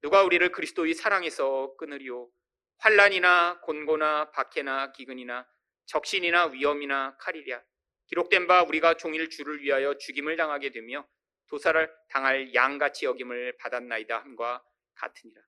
누가 0.02 0.23
우리를 0.23 0.49
그리스도의 0.52 0.95
사랑에서 0.95 1.75
끊으리요? 1.76 2.30
환란이나 2.78 3.61
곤고나 3.62 4.30
박해나 4.30 4.92
기근이나 4.92 5.47
적신이나 5.87 6.47
위험이나 6.47 7.16
칼이랴. 7.18 7.62
기록된 8.06 8.47
바 8.47 8.62
우리가 8.62 8.95
종일 8.95 9.28
주를 9.30 9.61
위하여 9.62 9.95
죽임을 9.99 10.37
당하게 10.37 10.71
되며 10.71 11.06
도살을 11.48 11.92
당할 12.08 12.52
양같이 12.54 13.06
여김을 13.06 13.56
받았나이다 13.58 14.18
함과 14.18 14.62
같으니라. 14.94 15.42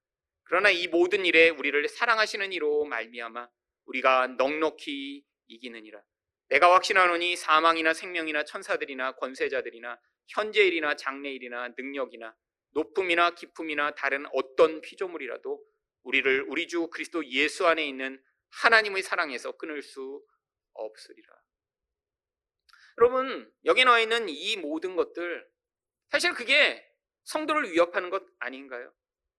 그러나 0.44 0.70
이 0.70 0.88
모든 0.88 1.26
일에 1.26 1.50
우리를 1.50 1.88
사랑하시는 1.88 2.52
이로 2.52 2.84
말미암아 2.84 3.48
우리가 3.86 4.28
넉넉히 4.38 5.24
이기느니라. 5.46 6.02
내가 6.48 6.72
확신하노니 6.72 7.36
사망이나 7.36 7.92
생명이나 7.92 8.44
천사들이나 8.44 9.12
권세자들이나 9.16 9.98
현재일이나 10.28 10.96
장래일이나 10.96 11.74
능력이나 11.76 12.34
높음이나 12.70 13.30
기품이나 13.30 13.94
다른 13.94 14.24
어떤 14.32 14.80
피조물이라도 14.80 15.64
우리를 16.04 16.46
우리 16.48 16.68
주 16.68 16.88
그리스도 16.88 17.24
예수 17.26 17.66
안에 17.66 17.86
있는 17.86 18.22
하나님의 18.50 19.02
사랑에서 19.02 19.52
끊을 19.52 19.82
수 19.82 20.22
없으리라. 20.72 21.28
여러분, 22.98 23.50
여기 23.64 23.84
나와 23.84 24.00
있는 24.00 24.28
이 24.28 24.56
모든 24.56 24.96
것들 24.96 25.46
사실 26.10 26.34
그게 26.34 26.84
성도를 27.24 27.70
위협하는 27.72 28.10
것 28.10 28.22
아닌가요? 28.38 28.92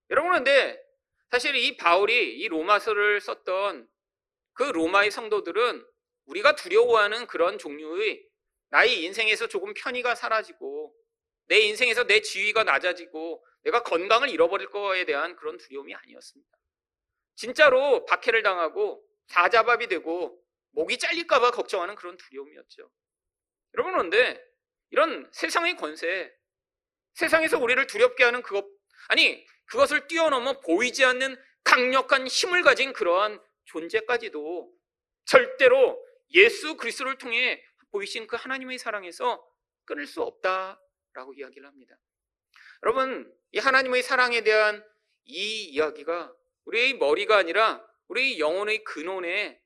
여러분 0.10 0.32
근데 0.32 0.82
사실 1.32 1.56
이 1.56 1.78
바울이 1.78 2.40
이 2.40 2.48
로마서를 2.48 3.22
썼던 3.22 3.88
그 4.54 4.64
로마의 4.64 5.12
성도들은 5.12 5.86
우리가 6.26 6.56
두려워하는 6.56 7.28
그런 7.28 7.58
종류의 7.58 8.28
나의 8.70 9.04
인생에서 9.04 9.48
조금 9.48 9.74
편의가 9.74 10.16
사라지고 10.16 10.96
내 11.48 11.60
인생에서 11.60 12.06
내 12.06 12.22
지위가 12.22 12.64
낮아지고 12.64 13.44
내가 13.64 13.84
건강을 13.84 14.30
잃어버릴 14.30 14.70
거에 14.70 15.06
대한 15.06 15.36
그런 15.36 15.58
두려움이 15.58 15.94
아니었습니다. 15.94 16.52
진짜로 17.36 18.06
박해를 18.06 18.44
당하고 18.44 19.04
사자밥이 19.28 19.88
되고 19.88 20.40
목이 20.72 20.98
잘릴까봐 20.98 21.52
걱정하는 21.52 21.96
그런 21.96 22.18
두려움이었죠. 22.18 22.92
여러분 23.74 23.94
그런데 23.94 24.44
이런 24.92 25.30
세상의 25.32 25.78
권세, 25.78 26.32
세상에서 27.20 27.60
우리를 27.60 27.86
두렵게 27.86 28.24
하는 28.24 28.42
그것, 28.42 28.66
아니 29.10 29.46
그것을 29.66 30.08
뛰어넘어 30.08 30.62
보이지 30.62 31.04
않는 31.04 31.36
강력한 31.66 32.26
힘을 32.26 32.64
가진 32.64 32.94
그러한 32.94 33.42
존재까지도 33.66 34.72
절대로 35.26 36.02
예수 36.32 36.78
그리스도를 36.78 37.18
통해 37.18 37.62
보이신 37.92 38.26
그 38.26 38.38
하나님의 38.38 38.78
사랑에서 38.78 39.46
끊을 39.84 40.08
수 40.08 40.22
없다라고 40.22 41.34
이야기를 41.36 41.68
합니다. 41.68 41.98
여러분, 42.84 43.30
이 43.52 43.60
하나님의 43.60 44.02
사랑에 44.02 44.42
대한 44.42 44.82
이 45.26 45.66
이야기가 45.66 46.34
우리의 46.66 46.94
머리가 46.94 47.36
아니라 47.36 47.86
우리의 48.08 48.40
영혼의 48.40 48.86
근원에 48.86 49.62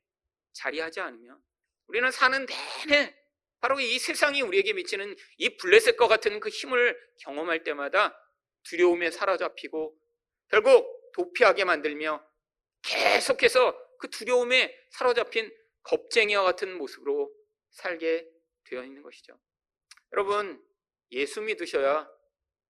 자리하지 0.54 1.02
않으면 1.02 1.40
우리는 1.86 2.10
사는 2.10 2.48
내내 2.88 3.16
바로 3.64 3.80
이 3.80 3.98
세상이 3.98 4.42
우리에게 4.42 4.74
미치는 4.74 5.16
이 5.38 5.56
블레셋과 5.56 6.10
같은 6.10 6.42
그 6.42 6.50
힘을 6.50 7.00
경험할 7.22 7.64
때마다 7.64 8.14
두려움에 8.64 9.10
사로잡히고 9.10 9.98
결국 10.50 11.12
도피하게 11.14 11.64
만들며 11.64 12.22
계속해서 12.82 13.74
그 14.00 14.10
두려움에 14.10 14.76
사로잡힌 14.90 15.50
겁쟁이와 15.84 16.44
같은 16.44 16.78
모습으로 16.78 17.34
살게 17.70 18.28
되어 18.66 18.84
있는 18.84 19.02
것이죠. 19.02 19.40
여러분, 20.12 20.62
예수 21.12 21.42
믿으셔야 21.42 22.06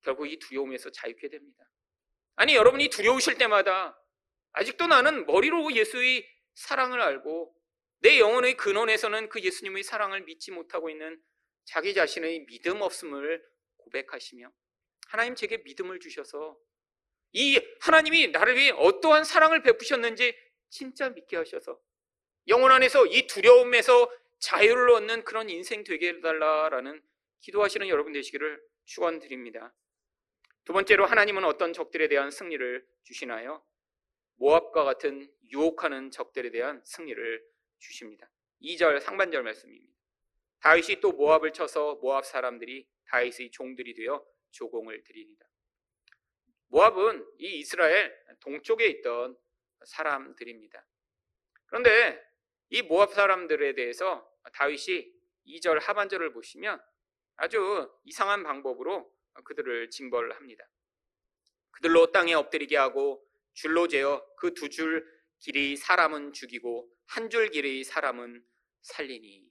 결국 0.04 0.28
이 0.28 0.38
두려움에서 0.38 0.92
자유케 0.92 1.28
됩니다. 1.28 1.66
아니, 2.36 2.54
여러분이 2.54 2.90
두려우실 2.90 3.40
때마다 3.40 4.00
아직도 4.52 4.86
나는 4.86 5.26
머리로 5.26 5.74
예수의 5.74 6.24
사랑을 6.54 7.02
알고 7.02 7.52
내 8.04 8.20
영혼의 8.20 8.58
근원에서는 8.58 9.30
그 9.30 9.40
예수님의 9.40 9.84
사랑을 9.84 10.22
믿지 10.24 10.52
못하고 10.52 10.90
있는 10.90 11.22
자기 11.64 11.94
자신의 11.94 12.46
믿음 12.48 12.82
없음을 12.82 13.42
고백하시며 13.78 14.52
하나님 15.08 15.36
제게 15.36 15.60
믿음을 15.60 16.02
주셔서 16.02 16.60
이 17.32 17.62
하나님이 17.80 18.28
나를 18.28 18.58
위해 18.58 18.72
어떠한 18.72 19.24
사랑을 19.24 19.64
베푸셨는지 19.64 20.38
진짜 20.70 21.10
믿게 21.12 21.38
하셔서 21.38 21.80
영혼 22.50 22.74
안에서 22.74 23.06
이 23.06 23.26
두려움에서 23.26 24.12
자유를 24.40 24.90
얻는 24.90 25.24
그런 25.24 25.50
인생 25.50 25.86
되게 25.86 26.10
해달라라는 26.10 27.02
기도하시는 27.40 27.88
여러분 27.88 28.12
되시기를 28.12 28.62
축원드립니다. 28.84 29.74
두 30.66 30.74
번째로 30.74 31.06
하나님은 31.06 31.46
어떤 31.46 31.72
적들에 31.72 32.10
대한 32.10 32.32
승리를 32.32 32.86
주시나요? 33.04 33.64
모압과 34.36 34.84
같은 34.84 35.32
유혹하는 35.52 36.12
적들에 36.12 36.52
대한 36.52 36.82
승리를 36.84 37.54
주십니다. 37.84 38.30
2절 38.62 39.00
상반절 39.02 39.44
말씀입니다. 39.44 39.94
다윗이 40.62 41.02
또 41.02 41.12
모압을 41.12 41.52
쳐서 41.52 41.96
모압 41.96 42.26
사람들이 42.26 42.88
다윗의 43.06 43.52
종들이 43.52 43.94
되어 43.94 44.26
조공을 44.52 45.04
드립니다. 45.04 45.46
모압은 46.68 47.28
이 47.40 47.60
이스라엘 47.60 48.18
동쪽에 48.40 48.88
있던 48.88 49.38
사람들입니다. 49.86 50.86
그런데 51.66 52.24
이 52.70 52.82
모압 52.82 53.14
사람들에 53.14 53.74
대해서 53.74 54.28
다윗이 54.54 55.12
2절 55.46 55.82
하반절을 55.82 56.32
보시면 56.32 56.82
아주 57.36 57.92
이상한 58.06 58.44
방법으로 58.44 59.14
그들을 59.44 59.90
징벌을 59.90 60.36
합니다. 60.36 60.66
그들로 61.72 62.12
땅에 62.12 62.34
엎드리게 62.34 62.78
하고 62.78 63.28
줄로 63.54 63.88
재어 63.88 64.26
그 64.38 64.54
두 64.54 64.70
줄 64.70 65.06
길이 65.44 65.76
사람은 65.76 66.32
죽이고 66.34 66.90
한 67.06 67.30
줄 67.30 67.50
길의 67.50 67.84
사람은 67.84 68.44
살리니. 68.82 69.46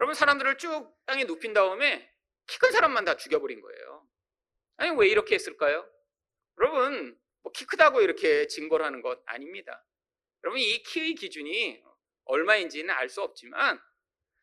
여러분 0.00 0.14
사람들을 0.14 0.58
쭉 0.58 0.94
땅에 1.06 1.24
눕힌 1.24 1.54
다음에 1.54 2.10
키 2.46 2.58
큰 2.58 2.72
사람만 2.72 3.04
다 3.06 3.16
죽여버린 3.16 3.60
거예요. 3.62 4.06
아니 4.76 4.90
왜 4.98 5.08
이렇게 5.08 5.34
했을까요? 5.34 5.88
여러분 6.58 7.18
뭐 7.42 7.52
키 7.52 7.64
크다고 7.64 8.02
이렇게 8.02 8.46
징벌 8.46 8.82
하는 8.82 9.00
것 9.00 9.22
아닙니다. 9.26 9.82
여러분 10.44 10.60
이 10.60 10.82
키의 10.82 11.14
기준이 11.14 11.82
얼마인지는 12.24 12.90
알 12.94 13.08
수 13.08 13.22
없지만 13.22 13.80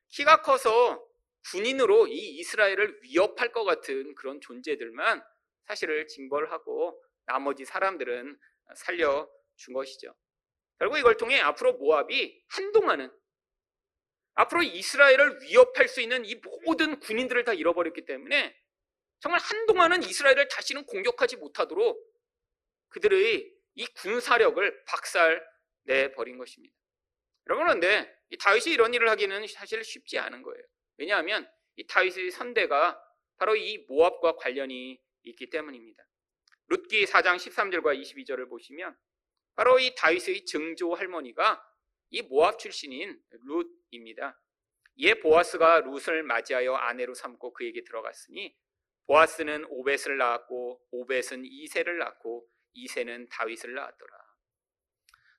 키가 0.10 0.41
커서 0.41 1.06
군인으로 1.51 2.08
이 2.08 2.38
이스라엘을 2.39 3.01
위협할 3.03 3.51
것 3.51 3.63
같은 3.65 4.15
그런 4.15 4.41
존재들만 4.41 5.24
사실을 5.65 6.08
징벌하고 6.08 7.00
나머지 7.25 7.65
사람들은 7.65 8.39
살려준 8.75 9.74
것이죠. 9.74 10.15
결국 10.79 10.98
이걸 10.98 11.17
통해 11.17 11.39
앞으로 11.39 11.74
모압이 11.74 12.43
한동안은 12.48 13.12
앞으로 14.36 14.63
이스라엘을 14.63 15.41
위협할 15.41 15.88
수 15.89 16.01
있는 16.01 16.25
이 16.25 16.39
모든 16.65 17.00
군인들을 17.00 17.43
다 17.43 17.53
잃어버렸기 17.53 18.05
때문에 18.05 18.57
정말 19.19 19.41
한동안은 19.41 20.03
이스라엘을 20.03 20.48
다시는 20.48 20.86
공격하지 20.86 21.36
못하도록 21.36 22.01
그들의 22.88 23.54
이 23.75 23.86
군사력을 23.86 24.86
박살내 24.86 26.13
버린 26.15 26.38
것입니다. 26.38 26.73
여러분 27.47 27.65
그런데 27.65 28.17
이 28.30 28.38
다윗이 28.38 28.73
이런 28.73 28.93
일을 28.93 29.10
하기는 29.10 29.45
사실 29.47 29.84
쉽지 29.84 30.17
않은 30.19 30.41
거예요. 30.41 30.63
왜냐하면 30.97 31.49
이 31.75 31.86
다윗의 31.88 32.32
선대가 32.32 33.01
바로 33.38 33.56
이 33.56 33.80
모압과 33.89 34.36
관련이 34.36 35.01
있기 35.23 35.49
때문입니다. 35.49 36.04
룻기 36.67 37.06
4장 37.06 37.38
13절과 37.38 37.99
22절을 37.99 38.47
보시면 38.49 38.95
바로 39.60 39.78
이 39.78 39.93
다윗의 39.93 40.45
증조 40.45 40.93
할머니가 40.93 41.62
이 42.12 42.22
모압 42.22 42.60
출신인 42.60 43.22
룻입니다. 43.91 44.39
이에 44.95 45.15
보아스가 45.15 45.82
룻을 45.82 46.24
맞이하여 46.24 46.76
아내로 46.76 47.13
삼고 47.13 47.52
그에게 47.52 47.84
들어갔으니 47.84 48.58
보아스는 49.06 49.65
오벳을 49.67 50.17
낳았고 50.17 50.82
오벳은 50.91 51.43
이세를 51.43 51.98
낳고 51.98 52.48
이세는 52.72 53.28
다윗을 53.28 53.74
낳았더라. 53.74 54.17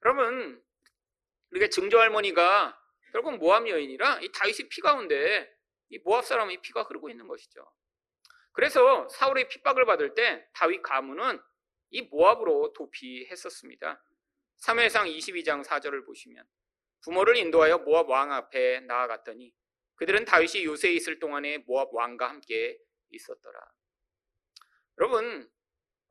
여러분 0.05 0.63
우리가 1.53 1.69
증조 1.69 1.99
할머니가 1.99 2.79
결국 3.13 3.39
모압 3.39 3.67
여인이라 3.69 4.21
이 4.21 4.31
다윗의 4.33 4.69
피 4.69 4.83
가운데 4.83 5.51
이 5.89 5.99
모압 6.05 6.27
사람의 6.27 6.61
피가 6.61 6.83
흐르고 6.83 7.09
있는 7.09 7.27
것이죠. 7.27 7.73
그래서 8.53 9.09
사울의 9.09 9.49
핍박을 9.49 9.87
받을 9.87 10.15
때 10.15 10.47
다윗 10.53 10.83
가문은 10.83 11.41
이 11.89 12.03
모압으로 12.03 12.75
도피했었습니다. 12.75 14.05
3회상 14.61 15.15
22장 15.17 15.65
4절을 15.65 16.05
보시면 16.07 16.45
부모를 17.03 17.37
인도하여 17.37 17.79
모압 17.79 18.09
왕 18.09 18.33
앞에 18.33 18.81
나아갔더니 18.81 19.55
그들은 19.97 20.25
다윗이 20.25 20.65
요새에 20.65 20.93
있을 20.93 21.19
동안에 21.19 21.59
모압 21.59 21.93
왕과 21.93 22.29
함께 22.29 22.79
있었더라. 23.11 23.61
여러분 24.99 25.51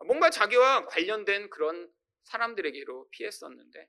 뭔가 0.05 0.29
자기와 0.29 0.85
관련된 0.85 1.49
그런 1.49 1.91
사람들에게로 2.23 3.09
피했었는데 3.11 3.87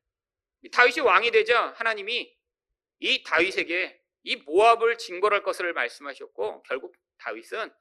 다윗이 0.73 1.01
왕이 1.01 1.31
되자 1.31 1.69
하나님이 1.73 2.37
이 3.01 3.23
다윗에게 3.23 4.01
이 4.25 4.37
모압을 4.37 4.99
징벌할 4.99 5.43
것을 5.43 5.73
말씀하셨고 5.73 6.63
결국 6.65 6.95
다윗은 7.19 7.73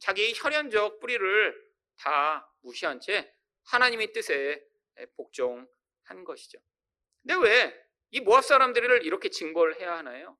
자기의 0.00 0.34
혈연적 0.36 1.00
뿌리를 1.00 1.72
다 1.96 2.52
무시한 2.62 3.00
채 3.00 3.32
하나님의 3.64 4.12
뜻에 4.12 4.64
복종 5.16 5.68
한 6.06 6.24
것이죠. 6.24 6.58
근데 7.22 7.34
왜 7.48 7.86
이 8.10 8.20
모압 8.20 8.44
사람들을 8.44 9.04
이렇게 9.04 9.28
징벌해야 9.28 9.98
하나요? 9.98 10.38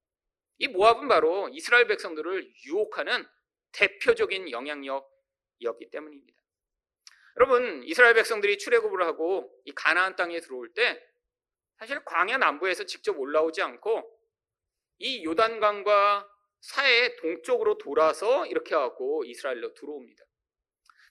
이 0.59 0.69
모압은 0.69 1.09
바로 1.09 1.49
이스라엘 1.53 1.87
백성들을 1.87 2.55
유혹하는 2.67 3.27
대표적인 3.73 4.51
영향력이었기 4.51 5.91
때문입니다. 5.91 6.41
여러분, 7.37 7.83
이스라엘 7.85 8.15
백성들이 8.15 8.57
출애굽을 8.59 9.03
하고 9.03 9.53
이 9.65 9.73
가나안 9.73 10.17
땅에 10.17 10.41
들어올 10.41 10.73
때 10.73 11.03
사실 11.79 12.03
광야 12.05 12.39
남부에서 12.39 12.85
직접 12.85 13.19
올라오지 13.19 13.61
않고 13.61 14.11
이 14.99 15.23
요단강과 15.25 16.27
사해 16.63 17.17
동쪽으로 17.17 17.77
돌아서 17.77 18.47
이렇게 18.47 18.75
하고 18.75 19.25
이스라엘로 19.27 19.75
들어옵니다. 19.75 20.25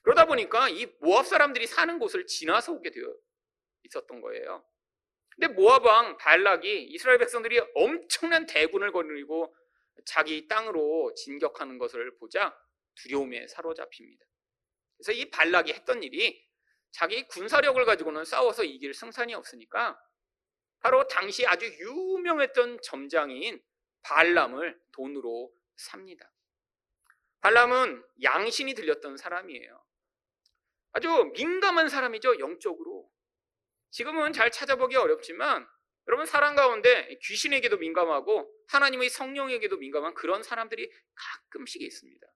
그러다 0.02 0.26
보니까 0.26 0.68
이 0.68 0.86
모압 1.00 1.26
사람들이 1.26 1.68
사는 1.68 1.96
곳을 2.00 2.26
지나서 2.26 2.72
오게 2.72 2.90
되어 2.90 3.14
있었던 3.86 4.20
거예요. 4.20 4.64
근데 5.34 5.48
모압 5.48 5.84
왕 5.84 6.16
발락이 6.16 6.84
이스라엘 6.84 7.18
백성들이 7.18 7.60
엄청난 7.74 8.46
대군을 8.46 8.92
거느리고 8.92 9.54
자기 10.06 10.48
땅으로 10.48 11.12
진격하는 11.14 11.78
것을 11.78 12.16
보자 12.18 12.56
두려움에 12.96 13.46
사로잡힙니다. 13.48 14.24
그래서 14.96 15.12
이 15.12 15.30
발락이 15.30 15.72
했던 15.72 16.02
일이 16.02 16.46
자기 16.90 17.26
군사력을 17.28 17.84
가지고는 17.84 18.24
싸워서 18.24 18.64
이길 18.64 18.94
승산이 18.94 19.34
없으니까 19.34 20.00
바로 20.80 21.06
당시 21.08 21.46
아주 21.46 21.66
유명했던 21.66 22.80
점장인 22.82 23.62
발람을 24.02 24.80
돈으로 24.92 25.52
삽니다. 25.76 26.32
발람은 27.40 28.02
양신이 28.22 28.74
들렸던 28.74 29.16
사람이에요. 29.16 29.84
아주 30.92 31.32
민감한 31.36 31.88
사람이죠, 31.88 32.38
영적으로. 32.38 33.10
지금은 33.90 34.32
잘 34.32 34.50
찾아보기 34.50 34.96
어렵지만 34.96 35.66
여러분 36.08 36.26
사람 36.26 36.54
가운데 36.54 37.18
귀신에게도 37.22 37.78
민감하고 37.78 38.52
하나님의 38.68 39.10
성령에게도 39.10 39.76
민감한 39.76 40.14
그런 40.14 40.42
사람들이 40.42 40.90
가끔씩 41.14 41.82
있습니다. 41.82 42.26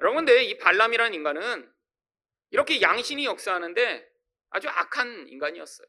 여러분 0.00 0.24
근데 0.24 0.44
이 0.44 0.58
발람이라는 0.58 1.14
인간은 1.14 1.72
이렇게 2.50 2.80
양신이 2.80 3.24
역사하는데 3.24 4.10
아주 4.50 4.68
악한 4.68 5.28
인간이었어요. 5.28 5.86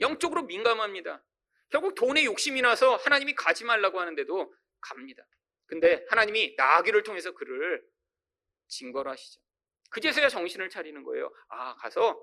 영적으로 0.00 0.44
민감합니다. 0.44 1.22
결국 1.70 1.94
돈에 1.94 2.24
욕심이 2.24 2.62
나서 2.62 2.96
하나님이 2.96 3.34
가지 3.34 3.64
말라고 3.64 4.00
하는데도 4.00 4.54
갑니다. 4.80 5.24
근데 5.66 6.04
하나님이 6.08 6.54
나귀를 6.56 7.02
통해서 7.02 7.32
그를 7.32 7.82
징벌하시죠. 8.68 9.40
그제서야 9.90 10.28
정신을 10.28 10.68
차리는 10.70 11.02
거예요. 11.02 11.32
아, 11.48 11.74
가서 11.76 12.20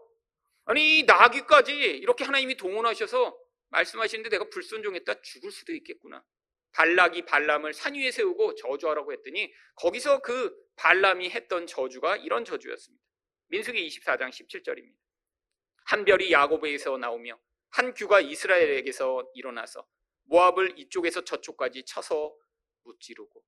아니 0.66 1.04
나귀까지 1.04 1.74
이렇게 1.74 2.24
하나님이 2.24 2.56
동원하셔서 2.56 3.38
말씀하시는데 3.70 4.30
내가 4.30 4.46
불순종했다 4.50 5.22
죽을 5.22 5.52
수도 5.52 5.74
있겠구나. 5.74 6.24
발락이 6.74 7.26
발람을 7.26 7.74
산 7.74 7.96
위에 7.96 8.12
세우고 8.12 8.56
저주하라고 8.56 9.12
했더니 9.14 9.54
거기서 9.76 10.22
그 10.22 10.56
발람이 10.76 11.30
했던 11.30 11.68
저주가 11.68 12.18
이런 12.18 12.46
저주였습니다. 12.46 13.04
민수기 13.48 13.86
24장 13.88 14.30
17절입니다. 14.30 14.96
한 15.86 16.06
별이 16.06 16.32
야곱에서 16.32 16.98
나오며 16.98 17.38
한 17.70 17.94
규가 17.94 18.22
이스라엘에게서 18.22 19.32
일어나서 19.34 19.86
모압을 20.24 20.80
이쪽에서 20.80 21.24
저쪽까지 21.24 21.84
쳐서 21.86 22.34
무찌르고 22.84 23.44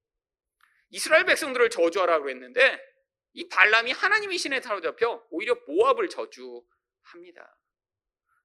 이스라엘 0.89 1.25
백성들을 1.25 1.69
저주하라고 1.69 2.29
했는데 2.29 2.79
이 3.33 3.47
발람이 3.47 3.91
하나님의 3.91 4.37
신에 4.37 4.61
사로잡혀 4.61 5.25
오히려 5.31 5.55
모압을 5.67 6.09
저주 6.09 6.63
합니다. 7.03 7.57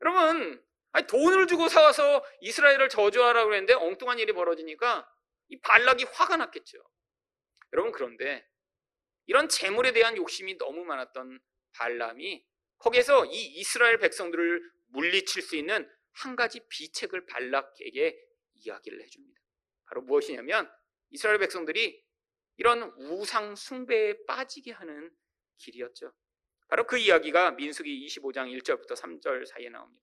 여러분 0.02 0.62
아니, 0.92 1.06
돈을 1.06 1.46
주고 1.46 1.68
사와서 1.68 2.24
이스라엘을 2.40 2.88
저주하라고 2.88 3.52
했는데 3.52 3.74
엉뚱한 3.74 4.18
일이 4.18 4.32
벌어지니까 4.32 5.08
이 5.48 5.60
발락이 5.60 6.04
화가 6.04 6.36
났겠죠. 6.36 6.78
여러분 7.72 7.92
그런데 7.92 8.46
이런 9.26 9.48
재물에 9.48 9.92
대한 9.92 10.16
욕심이 10.16 10.56
너무 10.56 10.84
많았던 10.84 11.40
발람이 11.72 12.46
거기에서 12.78 13.26
이 13.26 13.58
이스라엘 13.58 13.98
백성들을 13.98 14.62
물리칠 14.86 15.42
수 15.42 15.56
있는 15.56 15.88
한 16.12 16.36
가지 16.36 16.60
비책을 16.68 17.26
발락에게 17.26 18.18
이야기를 18.54 19.02
해줍니다. 19.02 19.40
바로 19.86 20.02
무엇이냐면 20.02 20.70
이스라엘 21.10 21.38
백성들이 21.38 22.02
이런 22.56 22.82
우상 22.96 23.54
숭배에 23.54 24.24
빠지게 24.26 24.72
하는 24.72 25.10
길이었죠. 25.58 26.12
바로 26.68 26.86
그 26.86 26.98
이야기가 26.98 27.52
민수기 27.52 28.06
25장 28.06 28.54
1절부터 28.60 28.92
3절 28.92 29.46
사이에 29.46 29.70
나옵니다. 29.70 30.02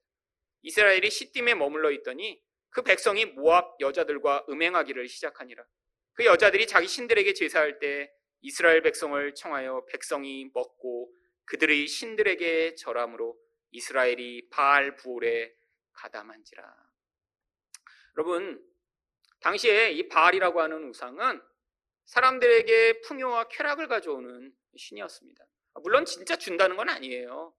이스라엘이 0.63 1.09
시딤에 1.09 1.53
머물러 1.53 1.91
있더니 1.91 2.41
그 2.71 2.81
백성이 2.81 3.25
모압 3.25 3.79
여자들과 3.79 4.45
음행하기를 4.49 5.07
시작하니라. 5.07 5.63
그 6.13 6.25
여자들이 6.25 6.67
자기 6.67 6.87
신들에게 6.87 7.33
제사할 7.33 7.79
때 7.79 8.11
이스라엘 8.41 8.81
백성을 8.81 9.33
청하여 9.35 9.85
백성이 9.91 10.49
먹고 10.53 11.13
그들의 11.45 11.87
신들에게 11.87 12.75
절함으로 12.75 13.37
이스라엘이 13.71 14.49
바알 14.49 14.95
부올에 14.95 15.53
가담한지라. 15.93 16.63
여러분, 18.17 18.63
당시에 19.41 19.91
이 19.91 20.07
바알이라고 20.07 20.61
하는 20.61 20.89
우상은 20.89 21.41
사람들에게 22.05 23.01
풍요와 23.01 23.49
쾌락을 23.49 23.87
가져오는 23.87 24.53
신이었습니다. 24.75 25.45
물론 25.81 26.05
진짜 26.05 26.35
준다는 26.35 26.77
건 26.77 26.89
아니에요. 26.89 27.53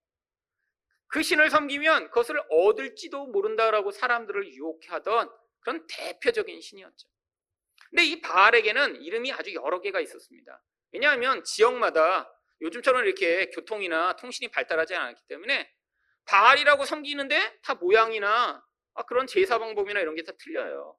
그 1.09 1.23
신을 1.23 1.51
섬기면 1.51 2.09
그것을 2.09 2.43
얻을지도 2.51 3.27
모른다라고 3.27 3.91
사람들을 3.93 4.53
유혹하던 4.55 5.31
그런 5.61 5.87
대표적인 5.87 6.61
신이었죠. 6.61 7.09
근데 7.91 8.05
이 8.05 8.21
바알에게는 8.21 9.03
이름이 9.03 9.33
아주 9.33 9.55
여러 9.55 9.81
개가 9.81 10.01
있었습니다. 10.01 10.63
왜냐하면 10.93 11.45
지역마다 11.45 12.33
요즘처럼 12.61 13.05
이렇게 13.05 13.51
교통이나 13.51 14.17
통신이 14.17 14.51
발달하지 14.51 14.95
않았기 14.95 15.23
때문에 15.29 15.73
바알이라고 16.25 16.85
섬기는데 16.85 17.61
다 17.63 17.75
모양이나 17.75 18.65
아, 18.95 19.03
그런 19.05 19.27
제사 19.27 19.59
방법이나 19.59 20.01
이런 20.01 20.15
게 20.15 20.23
다 20.23 20.33
틀려요. 20.39 20.97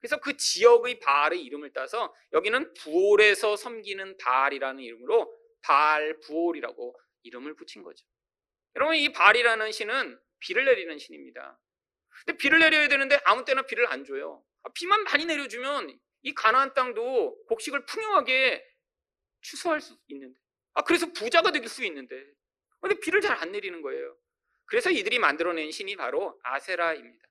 그래서 0.00 0.18
그 0.18 0.36
지역의 0.36 0.98
바알의 1.00 1.42
이름을 1.42 1.72
따서 1.72 2.12
여기는 2.32 2.74
부올에서 2.74 3.56
섬기는 3.56 4.16
바알이라는 4.18 4.82
이름으로 4.82 5.32
바알 5.62 6.18
부올이라고 6.20 6.98
이름을 7.24 7.54
붙인 7.56 7.82
거죠. 7.82 8.04
여러분 8.76 8.96
이 8.96 9.12
바알이라는 9.12 9.72
신은 9.72 10.18
비를 10.40 10.64
내리는 10.64 10.98
신입니다. 10.98 11.58
근데 12.24 12.36
비를 12.38 12.58
내려야 12.58 12.88
되는데 12.88 13.20
아무 13.24 13.44
때나 13.44 13.62
비를 13.62 13.86
안 13.88 14.04
줘요. 14.04 14.44
아, 14.64 14.70
비만 14.74 15.04
많이 15.04 15.24
내려주면 15.24 15.98
이 16.22 16.34
가나안 16.34 16.74
땅도 16.74 17.44
곡식을 17.46 17.86
풍요하게 17.86 18.64
추수할 19.42 19.80
수 19.80 19.98
있는데, 20.08 20.38
아 20.74 20.82
그래서 20.82 21.06
부자가 21.12 21.50
될 21.50 21.66
수 21.68 21.84
있는데, 21.84 22.24
근데 22.80 22.98
비를 23.00 23.20
잘 23.20 23.36
안 23.38 23.52
내리는 23.52 23.82
거예요. 23.82 24.16
그래서 24.66 24.90
이들이 24.90 25.18
만들어낸 25.18 25.70
신이 25.70 25.96
바로 25.96 26.38
아세라입니다. 26.44 27.28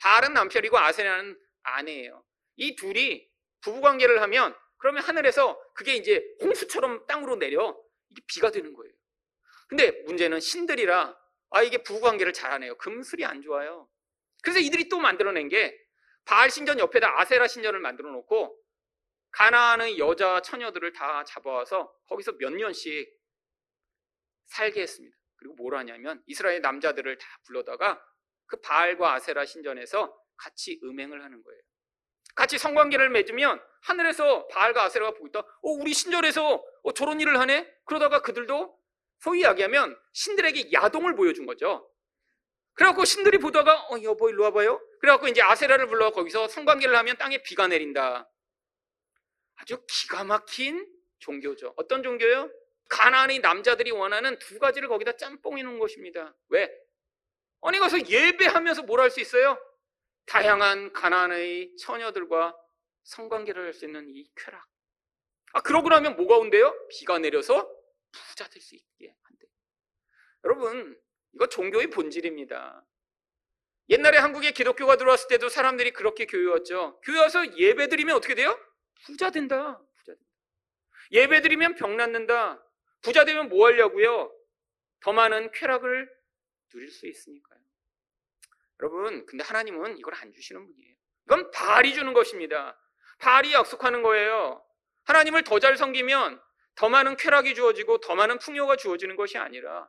바알은 0.00 0.32
남편이고 0.34 0.78
아세라는 0.78 1.38
아내예요. 1.62 2.24
이 2.56 2.76
둘이 2.76 3.28
부부 3.60 3.80
관계를 3.80 4.22
하면 4.22 4.54
그러면 4.78 5.02
하늘에서 5.02 5.60
그게 5.74 5.94
이제 5.94 6.24
홍수처럼 6.40 7.06
땅으로 7.06 7.36
내려 7.36 7.78
이게 8.10 8.22
비가 8.26 8.50
되는 8.50 8.72
거예요. 8.72 8.92
근데 9.68 9.90
문제는 10.06 10.40
신들이라 10.40 11.16
아 11.50 11.62
이게 11.62 11.82
부부 11.82 12.00
관계를 12.00 12.32
잘하네요. 12.32 12.76
금술이 12.78 13.24
안 13.24 13.42
좋아요. 13.42 13.88
그래서 14.42 14.60
이들이 14.60 14.88
또 14.88 14.98
만들어낸 14.98 15.48
게 15.48 15.76
바알 16.24 16.50
신전 16.50 16.78
옆에다 16.78 17.20
아세라 17.20 17.46
신전을 17.46 17.80
만들어 17.80 18.10
놓고 18.10 18.58
가나안의 19.30 19.98
여자 19.98 20.40
처녀들을 20.40 20.92
다 20.92 21.24
잡아와서 21.24 21.92
거기서 22.08 22.32
몇 22.38 22.52
년씩 22.52 23.08
살게 24.46 24.82
했습니다. 24.82 25.16
그리고 25.36 25.54
뭘 25.54 25.74
하냐면 25.76 26.22
이스라엘 26.26 26.60
남자들을 26.60 27.18
다 27.18 27.26
불러다가 27.46 28.02
그 28.46 28.60
바알과 28.60 29.12
아세라 29.14 29.44
신전에서 29.44 30.16
같이 30.36 30.80
음행을 30.82 31.22
하는 31.22 31.42
거예요. 31.42 31.60
같이 32.34 32.58
성관계를 32.58 33.10
맺으면 33.10 33.60
하늘에서 33.82 34.46
바알과 34.48 34.84
아세라가 34.84 35.12
보고 35.12 35.26
있다. 35.28 35.40
어, 35.40 35.46
우리 35.62 35.92
신전에서 35.94 36.64
어, 36.82 36.92
저런 36.94 37.20
일을 37.20 37.38
하네? 37.38 37.70
그러다가 37.84 38.20
그들도 38.22 38.76
소위 39.20 39.40
이야기하면 39.40 39.98
신들에게 40.12 40.72
야동을 40.72 41.16
보여준 41.16 41.46
거죠. 41.46 41.90
그래갖고 42.74 43.04
신들이 43.04 43.38
보다가 43.38 43.74
어 43.90 44.02
여보 44.04 44.28
일로 44.30 44.44
와봐요. 44.44 44.80
그래갖고 45.00 45.26
이제 45.28 45.42
아세라를 45.42 45.88
불러 45.88 46.10
거기서 46.12 46.46
성관계를 46.48 46.96
하면 46.96 47.16
땅에 47.16 47.42
비가 47.42 47.66
내린다. 47.66 48.28
아주 49.56 49.84
기가 49.88 50.22
막힌 50.22 50.86
종교죠. 51.18 51.74
어떤 51.76 52.04
종교요? 52.04 52.48
가나안의 52.88 53.40
남자들이 53.40 53.90
원하는 53.90 54.38
두 54.38 54.58
가지를 54.60 54.88
거기다 54.88 55.16
짬뽕해 55.16 55.62
놓은 55.64 55.78
것입니다. 55.80 56.34
왜? 56.48 56.70
아니 57.62 57.78
가서 57.80 57.98
예배하면서 58.08 58.82
뭘 58.82 59.00
할 59.00 59.10
수 59.10 59.20
있어요? 59.20 59.58
다양한 60.26 60.92
가나안의 60.92 61.76
처녀들과 61.78 62.56
성관계를 63.08 63.64
할 63.64 63.72
수 63.72 63.86
있는 63.86 64.08
이 64.14 64.30
쾌락. 64.36 64.66
아 65.54 65.60
그러고 65.62 65.88
나면 65.88 66.16
뭐가 66.16 66.36
온대요? 66.36 66.74
비가 66.90 67.18
내려서 67.18 67.68
부자 68.12 68.46
될 68.48 68.60
수 68.60 68.74
있게 68.74 69.14
한대. 69.22 69.46
여러분, 70.44 71.00
이거 71.34 71.46
종교의 71.48 71.88
본질입니다. 71.88 72.84
옛날에 73.90 74.18
한국에 74.18 74.52
기독교가 74.52 74.96
들어왔을 74.96 75.28
때도 75.28 75.48
사람들이 75.48 75.92
그렇게 75.92 76.26
교회왔죠. 76.26 77.00
교회 77.02 77.18
와서 77.20 77.56
예배 77.56 77.88
드리면 77.88 78.14
어떻게 78.16 78.34
돼요? 78.34 78.58
부자 79.06 79.30
된다. 79.30 79.78
부자 79.96 80.12
된다. 80.12 80.30
예배 81.12 81.40
드리면 81.40 81.74
병 81.76 81.96
낫는다. 81.96 82.62
부자 83.00 83.24
되면 83.24 83.48
뭐 83.48 83.66
하려고요? 83.66 84.30
더 85.00 85.12
많은 85.12 85.50
쾌락을 85.52 86.10
누릴 86.70 86.90
수 86.90 87.06
있으니까요. 87.06 87.60
여러분, 88.80 89.24
근데 89.26 89.42
하나님은 89.44 89.96
이걸 89.98 90.14
안 90.16 90.30
주시는 90.32 90.66
분이에요. 90.66 90.96
이건 91.26 91.50
발이 91.50 91.94
주는 91.94 92.12
것입니다. 92.12 92.77
발이 93.18 93.52
약속하는 93.52 94.02
거예요. 94.02 94.64
하나님을 95.04 95.42
더 95.42 95.58
잘 95.58 95.76
섬기면 95.76 96.40
더 96.74 96.88
많은 96.88 97.16
쾌락이 97.16 97.54
주어지고 97.54 97.98
더 97.98 98.14
많은 98.14 98.38
풍요가 98.38 98.76
주어지는 98.76 99.16
것이 99.16 99.38
아니라 99.38 99.88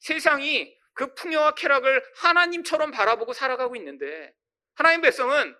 세상이 0.00 0.78
그 0.92 1.14
풍요와 1.14 1.54
쾌락을 1.54 2.04
하나님처럼 2.16 2.90
바라보고 2.90 3.32
살아가고 3.32 3.74
있는데 3.76 4.32
하나님 4.74 5.00
백성은 5.00 5.56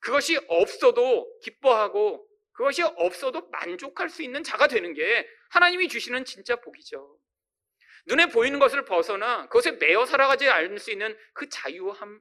그것이 0.00 0.38
없어도 0.48 1.38
기뻐하고 1.40 2.26
그것이 2.52 2.82
없어도 2.82 3.48
만족할 3.48 4.10
수 4.10 4.22
있는 4.22 4.42
자가 4.42 4.66
되는 4.66 4.92
게 4.94 5.28
하나님이 5.50 5.88
주시는 5.88 6.24
진짜 6.24 6.56
복이죠. 6.56 7.18
눈에 8.06 8.26
보이는 8.26 8.58
것을 8.58 8.84
벗어나 8.84 9.46
그것에 9.46 9.72
매여 9.72 10.06
살아가지 10.06 10.48
않을 10.48 10.78
수 10.78 10.90
있는 10.90 11.16
그 11.32 11.48
자유함이요. 11.48 12.20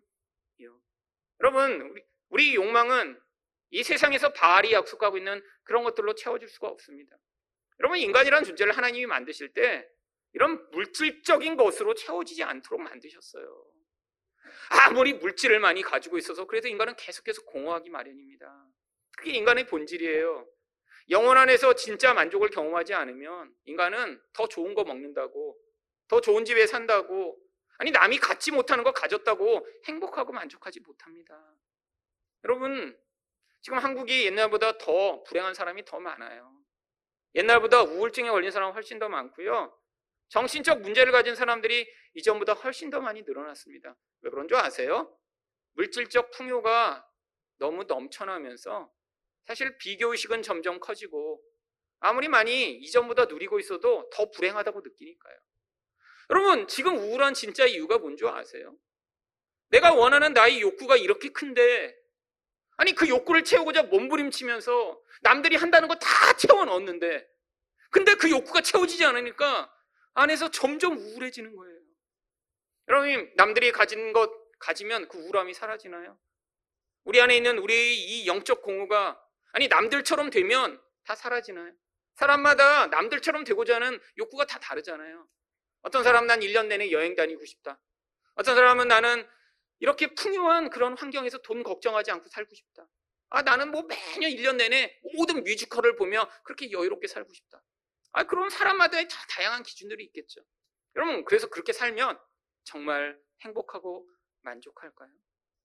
여러분, 1.41 1.81
우리, 1.81 2.03
우리 2.29 2.55
욕망은 2.55 3.19
이 3.71 3.83
세상에서 3.83 4.33
바알이 4.33 4.71
약속하고 4.73 5.17
있는 5.17 5.41
그런 5.63 5.83
것들로 5.83 6.13
채워질 6.15 6.47
수가 6.47 6.67
없습니다. 6.67 7.17
여러분 7.79 7.97
인간이라는 7.97 8.45
존재를 8.45 8.77
하나님이 8.77 9.07
만드실 9.07 9.53
때 9.53 9.87
이런 10.33 10.69
물질적인 10.71 11.57
것으로 11.57 11.93
채워지지 11.93 12.43
않도록 12.43 12.81
만드셨어요. 12.81 13.65
아무리 14.69 15.13
물질을 15.13 15.59
많이 15.59 15.81
가지고 15.81 16.17
있어서 16.17 16.45
그래도 16.45 16.67
인간은 16.67 16.95
계속해서 16.97 17.43
공허하기 17.43 17.89
마련입니다. 17.89 18.67
그게 19.17 19.31
인간의 19.31 19.67
본질이에요. 19.67 20.47
영혼 21.09 21.37
안에서 21.37 21.73
진짜 21.75 22.13
만족을 22.13 22.49
경험하지 22.49 22.93
않으면 22.93 23.53
인간은 23.65 24.21
더 24.33 24.47
좋은 24.47 24.73
거 24.73 24.83
먹는다고, 24.83 25.57
더 26.07 26.21
좋은 26.21 26.45
집에 26.45 26.67
산다고, 26.67 27.37
아니 27.77 27.91
남이 27.91 28.19
갖지 28.19 28.51
못하는 28.51 28.83
거 28.83 28.93
가졌다고 28.93 29.67
행복하고 29.85 30.31
만족하지 30.31 30.79
못합니다. 30.81 31.35
여러분, 32.43 32.97
지금 33.61 33.77
한국이 33.77 34.25
옛날보다 34.25 34.77
더 34.77 35.23
불행한 35.23 35.53
사람이 35.53 35.85
더 35.85 35.99
많아요. 35.99 36.51
옛날보다 37.35 37.83
우울증에 37.83 38.29
걸린 38.29 38.51
사람은 38.51 38.73
훨씬 38.73 38.99
더 38.99 39.07
많고요. 39.07 39.77
정신적 40.29 40.81
문제를 40.81 41.11
가진 41.11 41.35
사람들이 41.35 41.87
이전보다 42.15 42.53
훨씬 42.53 42.89
더 42.89 42.99
많이 42.99 43.21
늘어났습니다. 43.21 43.95
왜 44.21 44.29
그런 44.29 44.47
줄 44.47 44.57
아세요? 44.57 45.17
물질적 45.73 46.31
풍요가 46.31 47.07
너무 47.57 47.83
넘쳐나면서 47.83 48.91
사실 49.45 49.77
비교의식은 49.77 50.41
점점 50.41 50.79
커지고 50.79 51.41
아무리 51.99 52.27
많이 52.27 52.71
이전보다 52.71 53.25
누리고 53.25 53.59
있어도 53.59 54.09
더 54.11 54.31
불행하다고 54.31 54.81
느끼니까요. 54.81 55.37
여러분, 56.31 56.67
지금 56.67 56.97
우울한 56.97 57.33
진짜 57.33 57.65
이유가 57.65 57.97
뭔지 57.97 58.25
아세요? 58.25 58.75
내가 59.69 59.93
원하는 59.93 60.33
나의 60.33 60.61
욕구가 60.61 60.97
이렇게 60.97 61.29
큰데, 61.29 61.95
아니, 62.81 62.95
그 62.95 63.07
욕구를 63.07 63.43
채우고자 63.43 63.83
몸부림치면서 63.83 64.99
남들이 65.21 65.55
한다는 65.55 65.87
거 65.87 65.93
다 65.99 66.33
채워 66.33 66.65
넣었는데, 66.65 67.27
근데 67.91 68.15
그 68.15 68.27
욕구가 68.31 68.61
채워지지 68.61 69.05
않으니까 69.05 69.71
안에서 70.15 70.49
점점 70.49 70.97
우울해지는 70.97 71.55
거예요. 71.55 71.79
여러분, 72.87 73.31
남들이 73.35 73.71
가진 73.71 74.13
것 74.13 74.31
가지면 74.57 75.09
그 75.09 75.19
우울함이 75.19 75.53
사라지나요? 75.53 76.17
우리 77.03 77.21
안에 77.21 77.37
있는 77.37 77.59
우리 77.59 78.03
이 78.03 78.25
영적 78.25 78.63
공허가, 78.63 79.21
아니, 79.51 79.67
남들처럼 79.67 80.31
되면 80.31 80.81
다 81.03 81.13
사라지나요? 81.13 81.71
사람마다 82.15 82.87
남들처럼 82.87 83.43
되고자 83.43 83.75
하는 83.75 83.99
욕구가 84.17 84.45
다 84.45 84.57
다르잖아요. 84.57 85.27
어떤 85.83 86.03
사람은 86.03 86.25
난 86.25 86.39
1년 86.39 86.65
내내 86.65 86.89
여행 86.89 87.13
다니고 87.15 87.45
싶다. 87.45 87.79
어떤 88.33 88.55
사람은 88.55 88.87
나는 88.87 89.27
이렇게 89.81 90.13
풍요한 90.13 90.69
그런 90.69 90.95
환경에서 90.95 91.39
돈 91.39 91.63
걱정하지 91.63 92.11
않고 92.11 92.29
살고 92.29 92.53
싶다. 92.53 92.87
아, 93.31 93.41
나는 93.41 93.71
뭐 93.71 93.81
매년 93.81 94.29
1년 94.29 94.55
내내 94.57 94.99
모든 95.17 95.43
뮤지컬을 95.43 95.95
보며 95.95 96.29
그렇게 96.43 96.71
여유롭게 96.71 97.07
살고 97.07 97.33
싶다. 97.33 97.61
아, 98.11 98.23
그런 98.23 98.49
사람마다의 98.49 99.07
다 99.07 99.17
다양한 99.29 99.63
기준들이 99.63 100.03
있겠죠. 100.05 100.41
여러분, 100.95 101.25
그래서 101.25 101.47
그렇게 101.47 101.73
살면 101.73 102.19
정말 102.63 103.19
행복하고 103.41 104.07
만족할까요? 104.41 105.09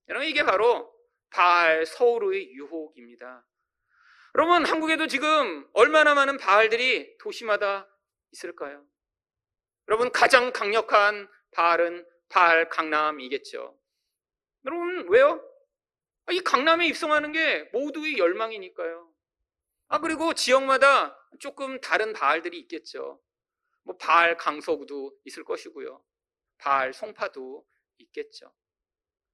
여러분, 0.07 0.27
이게 0.27 0.43
바로 0.43 0.91
바알 1.29 1.85
서울의 1.85 2.53
유혹입니다. 2.53 3.45
여러분, 4.33 4.65
한국에도 4.65 5.05
지금 5.05 5.69
얼마나 5.73 6.15
많은 6.15 6.37
바알들이 6.37 7.17
도시마다 7.19 7.87
있을까요? 8.31 8.83
여러분, 9.89 10.11
가장 10.11 10.51
강력한 10.53 11.29
바알은 11.51 12.03
바알 12.29 12.69
강남이겠죠. 12.69 13.77
여러분, 14.67 15.07
왜요? 15.09 15.41
아, 16.25 16.31
이 16.33 16.39
강남에 16.41 16.87
입성하는 16.87 17.31
게 17.31 17.63
모두의 17.71 18.17
열망이니까요. 18.17 19.13
아, 19.87 19.99
그리고 19.99 20.33
지역마다 20.33 21.17
조금 21.39 21.79
다른 21.79 22.11
바알들이 22.13 22.59
있겠죠. 22.61 23.21
뭐, 23.83 23.95
바알 23.97 24.35
강서구도 24.35 25.17
있을 25.23 25.45
것이고요. 25.45 26.03
바알 26.57 26.93
송파도 26.93 27.65
있겠죠. 27.99 28.53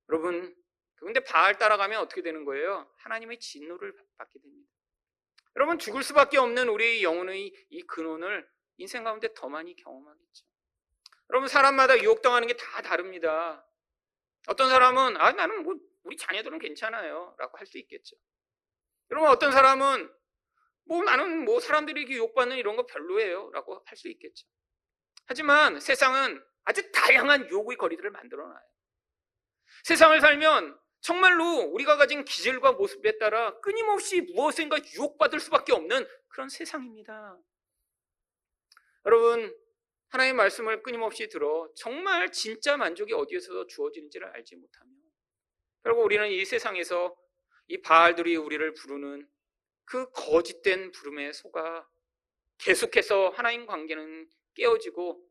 여러분, 0.09 0.55
근데 0.97 1.19
바알 1.21 1.57
따라가면 1.57 1.99
어떻게 1.99 2.21
되는 2.21 2.45
거예요? 2.45 2.89
하나님의 2.97 3.39
진노를 3.39 3.95
받게 4.17 4.39
됩니다. 4.39 4.69
여러분 5.55 5.77
죽을 5.77 6.01
수밖에 6.03 6.37
없는 6.37 6.69
우리의 6.69 7.03
영혼의 7.03 7.53
이 7.69 7.81
근원을 7.83 8.47
인생 8.77 9.03
가운데 9.03 9.33
더 9.35 9.49
많이 9.49 9.75
경험하겠죠. 9.75 10.45
여러분 11.29 11.47
사람마다 11.47 11.99
유혹당하는 12.01 12.47
게 12.47 12.55
다 12.57 12.81
다릅니다. 12.81 13.65
어떤 14.47 14.69
사람은 14.69 15.17
아 15.17 15.31
나는 15.31 15.63
뭐 15.63 15.75
우리 16.03 16.17
자녀들은 16.17 16.59
괜찮아요라고 16.59 17.57
할 17.57 17.65
수 17.65 17.77
있겠죠. 17.77 18.15
여러분 19.11 19.29
어떤 19.29 19.51
사람은 19.51 20.11
뭐 20.85 21.03
나는 21.03 21.45
뭐 21.45 21.59
사람들이 21.59 22.05
유혹받는 22.11 22.57
이런 22.57 22.75
거 22.75 22.85
별로예요라고 22.85 23.83
할 23.85 23.97
수 23.97 24.09
있겠죠. 24.09 24.47
하지만 25.25 25.79
세상은 25.79 26.43
아주 26.65 26.91
다양한 26.91 27.49
유혹의 27.49 27.77
거리들을 27.77 28.09
만들어 28.11 28.45
놔요. 28.47 28.61
세상을 29.83 30.19
살면 30.19 30.79
정말로 31.01 31.43
우리가 31.73 31.97
가진 31.97 32.23
기질과 32.23 32.73
모습에 32.73 33.17
따라 33.17 33.59
끊임없이 33.59 34.21
무엇인가 34.21 34.77
유혹받을 34.77 35.39
수밖에 35.39 35.73
없는 35.73 36.07
그런 36.29 36.49
세상입니다. 36.49 37.37
여러분, 39.05 39.53
하나님의 40.13 40.35
말씀을 40.35 40.83
끊임없이 40.83 41.27
들어 41.27 41.67
정말 41.75 42.31
진짜 42.31 42.77
만족이 42.77 43.13
어디에서 43.13 43.65
주어지는지를 43.65 44.27
알지 44.27 44.55
못하면 44.55 44.93
결국 45.81 46.03
우리는 46.03 46.29
이 46.29 46.45
세상에서 46.45 47.15
이 47.67 47.81
바알들이 47.81 48.35
우리를 48.35 48.73
부르는 48.75 49.27
그 49.85 50.11
거짓된 50.11 50.91
부름에 50.91 51.33
속아 51.33 51.89
계속해서 52.59 53.29
하나님 53.29 53.65
관계는 53.65 54.29
깨어지고 54.53 55.27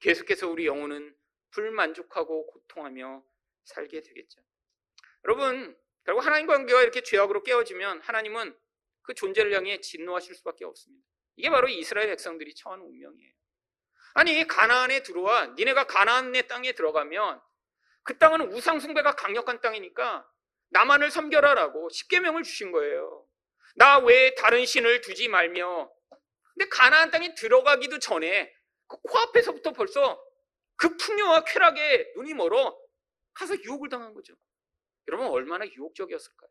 계속해서 0.00 0.48
우리 0.48 0.64
영혼은 0.64 1.14
불만족하고 1.50 2.46
고통하며 2.46 3.22
살게 3.64 4.00
되겠죠. 4.00 4.40
여러분, 5.24 5.76
결국 6.04 6.24
하나님 6.24 6.46
관계가 6.46 6.82
이렇게 6.82 7.02
죄악으로 7.02 7.42
깨어지면 7.42 8.00
하나님은 8.00 8.58
그 9.02 9.12
존재를 9.12 9.52
향해 9.52 9.80
진노하실 9.80 10.34
수밖에 10.34 10.64
없습니다. 10.64 11.06
이게 11.36 11.50
바로 11.50 11.68
이스라엘 11.68 12.08
백성들이 12.08 12.54
처한 12.54 12.80
운명이에요. 12.80 13.43
아니, 14.14 14.46
가나안에 14.46 15.02
들어와 15.02 15.46
니네가 15.48 15.86
가나안의 15.86 16.48
땅에 16.48 16.72
들어가면 16.72 17.40
그 18.04 18.18
땅은 18.18 18.52
우상 18.52 18.80
숭배가 18.80 19.16
강력한 19.16 19.60
땅이니까 19.60 20.28
나만을 20.70 21.10
섬겨라라고 21.10 21.88
십계명을 21.88 22.42
주신 22.42 22.72
거예요. 22.72 23.26
나 23.76 23.98
외에 23.98 24.34
다른 24.34 24.64
신을 24.64 25.00
두지 25.00 25.28
말며 25.28 25.90
근데 26.54 26.68
가나안 26.68 27.10
땅에 27.10 27.34
들어가기도 27.34 27.98
전에 27.98 28.52
그 28.86 28.96
코앞에서부터 28.98 29.72
벌써 29.72 30.22
그 30.76 30.96
풍요와 30.96 31.44
쾌락에 31.44 32.12
눈이 32.16 32.34
멀어 32.34 32.78
가서 33.32 33.56
유혹을 33.62 33.88
당한 33.88 34.14
거죠. 34.14 34.34
여러분 35.08 35.26
얼마나 35.28 35.66
유혹적이었을까요? 35.66 36.50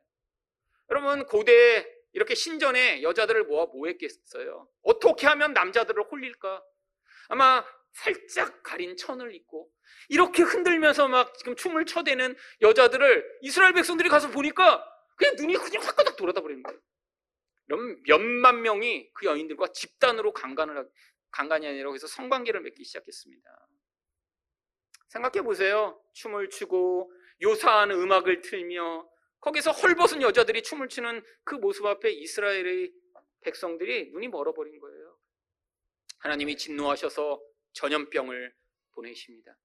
여러분 0.89 1.26
고대 1.26 1.88
이렇게 2.12 2.36
신전에 2.36 3.02
여자들을 3.02 3.45
모아 3.45 3.65
뭐 3.67 3.88
했겠어요? 3.88 4.67
어떻게 4.82 5.28
하면 5.28 5.54
남자들을 5.54 6.04
홀릴까? 6.04 6.62
아마 7.30 7.66
살짝 7.94 8.64
가린 8.64 8.98
천을 8.98 9.34
입고 9.36 9.70
이렇게 10.10 10.44
흔들면서 10.44 11.08
막 11.08 11.38
지금 11.38 11.56
춤을 11.56 11.86
춰대는 11.86 12.36
여자들을 12.62 13.40
이스라엘 13.42 13.74
백성들이 13.74 14.10
가서 14.10 14.30
보니까 14.30 14.84
그냥 15.16 15.36
눈이 15.36 15.54
그냥 15.56 15.84
화끈하게 15.84 16.16
돌아다 16.16 16.42
버리는 16.42 16.64
거예요. 16.64 16.80
몇만 18.08 18.62
명이 18.62 19.12
그 19.14 19.26
여인들과 19.26 19.68
집단으로 19.72 20.34
강간을 20.34 20.90
강간이 21.32 21.68
아니라 21.68 21.92
해서 21.92 22.08
성관계를 22.08 22.62
맺기 22.62 22.84
시작했습니다. 22.84 23.68
생각해 25.08 25.44
보세요. 25.44 26.00
춤을 26.14 26.50
추고 26.50 27.12
요사한 27.42 27.92
음악을 27.92 28.42
틀며 28.42 29.08
거기서 29.40 29.72
헐벗은 29.72 30.22
여자들이 30.22 30.64
춤을 30.64 30.90
추는 30.90 31.24
그 31.44 31.56
모습 31.56 31.86
앞에 31.86 32.12
이스라엘의 32.12 32.94
백성들이 33.42 34.12
눈이 34.12 34.30
멀어버린 34.30 34.80
거예요. 34.80 35.03
하나님이 36.24 36.56
진노하셔서 36.56 37.42
전염병을 37.74 38.56
보내십니다. 38.92 39.58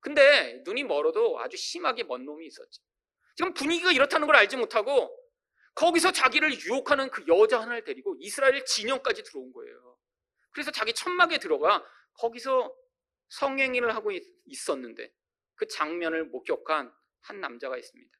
근데 0.00 0.60
눈이 0.64 0.82
멀어도 0.82 1.38
아주 1.38 1.56
심하게 1.56 2.02
먼 2.02 2.24
놈이 2.24 2.44
있었죠. 2.46 2.82
지금 3.36 3.54
분위기가 3.54 3.92
이렇다는 3.92 4.26
걸 4.26 4.34
알지 4.36 4.56
못하고 4.56 5.16
거기서 5.74 6.10
자기를 6.10 6.52
유혹하는 6.64 7.08
그 7.08 7.24
여자 7.28 7.60
하나를 7.60 7.84
데리고 7.84 8.16
이스라엘 8.18 8.64
진영까지 8.64 9.22
들어온 9.22 9.52
거예요. 9.52 9.96
그래서 10.50 10.72
자기 10.72 10.92
천막에 10.92 11.38
들어가 11.38 11.86
거기서 12.14 12.76
성행위를 13.28 13.94
하고 13.94 14.10
있었는데 14.44 15.10
그 15.54 15.68
장면을 15.68 16.24
목격한 16.24 16.92
한 17.20 17.40
남자가 17.40 17.78
있습니다. 17.78 18.18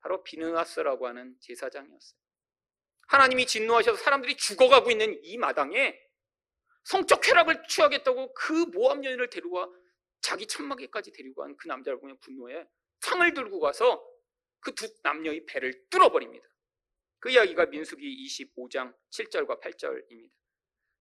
바로 0.00 0.22
비느하스라고 0.22 1.06
하는 1.06 1.34
제사장이었어요. 1.40 2.20
하나님이 3.08 3.46
진노하셔서 3.46 3.96
사람들이 4.02 4.36
죽어가고 4.36 4.90
있는 4.90 5.18
이 5.24 5.38
마당에 5.38 5.98
성적 6.84 7.20
쾌락을 7.20 7.62
취하겠다고 7.68 8.34
그 8.34 8.52
모함 8.72 9.04
여인을 9.04 9.30
데리고 9.30 9.74
자기 10.20 10.46
천막에까지 10.46 11.12
데리고 11.12 11.42
간 11.42 11.56
그 11.56 11.68
남자를 11.68 12.00
보면 12.00 12.18
분노해 12.20 12.66
창을 13.00 13.34
들고 13.34 13.60
가서 13.60 14.04
그 14.60 14.74
두 14.74 14.88
남녀의 15.02 15.46
배를 15.46 15.88
뚫어버립니다. 15.90 16.46
그 17.20 17.30
이야기가 17.30 17.66
민수기 17.66 18.26
25장 18.26 18.94
7절과 19.10 19.60
8절입니다. 19.60 20.30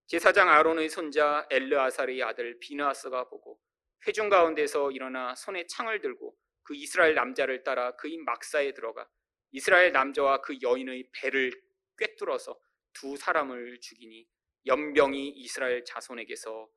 제사장 0.07 0.49
아론의 0.49 0.89
손자 0.89 1.47
엘르아살의 1.49 2.21
아들 2.23 2.59
비느하스가 2.59 3.29
보고 3.29 3.59
회중 4.07 4.29
가운데서 4.29 4.91
일어나 4.91 5.35
손에 5.35 5.65
창을 5.67 6.01
들고 6.01 6.35
그 6.63 6.75
이스라엘 6.75 7.15
남자를 7.15 7.63
따라 7.63 7.95
그의 7.95 8.17
막사에 8.17 8.73
들어가 8.73 9.07
이스라엘 9.51 9.91
남자와 9.91 10.41
그 10.41 10.57
여인의 10.61 11.09
배를 11.13 11.51
꿰뚫어서 11.97 12.59
두 12.93 13.15
사람을 13.17 13.79
죽이니 13.79 14.27
연병이 14.65 15.29
이스라엘 15.29 15.83
자손에게서 15.85 16.69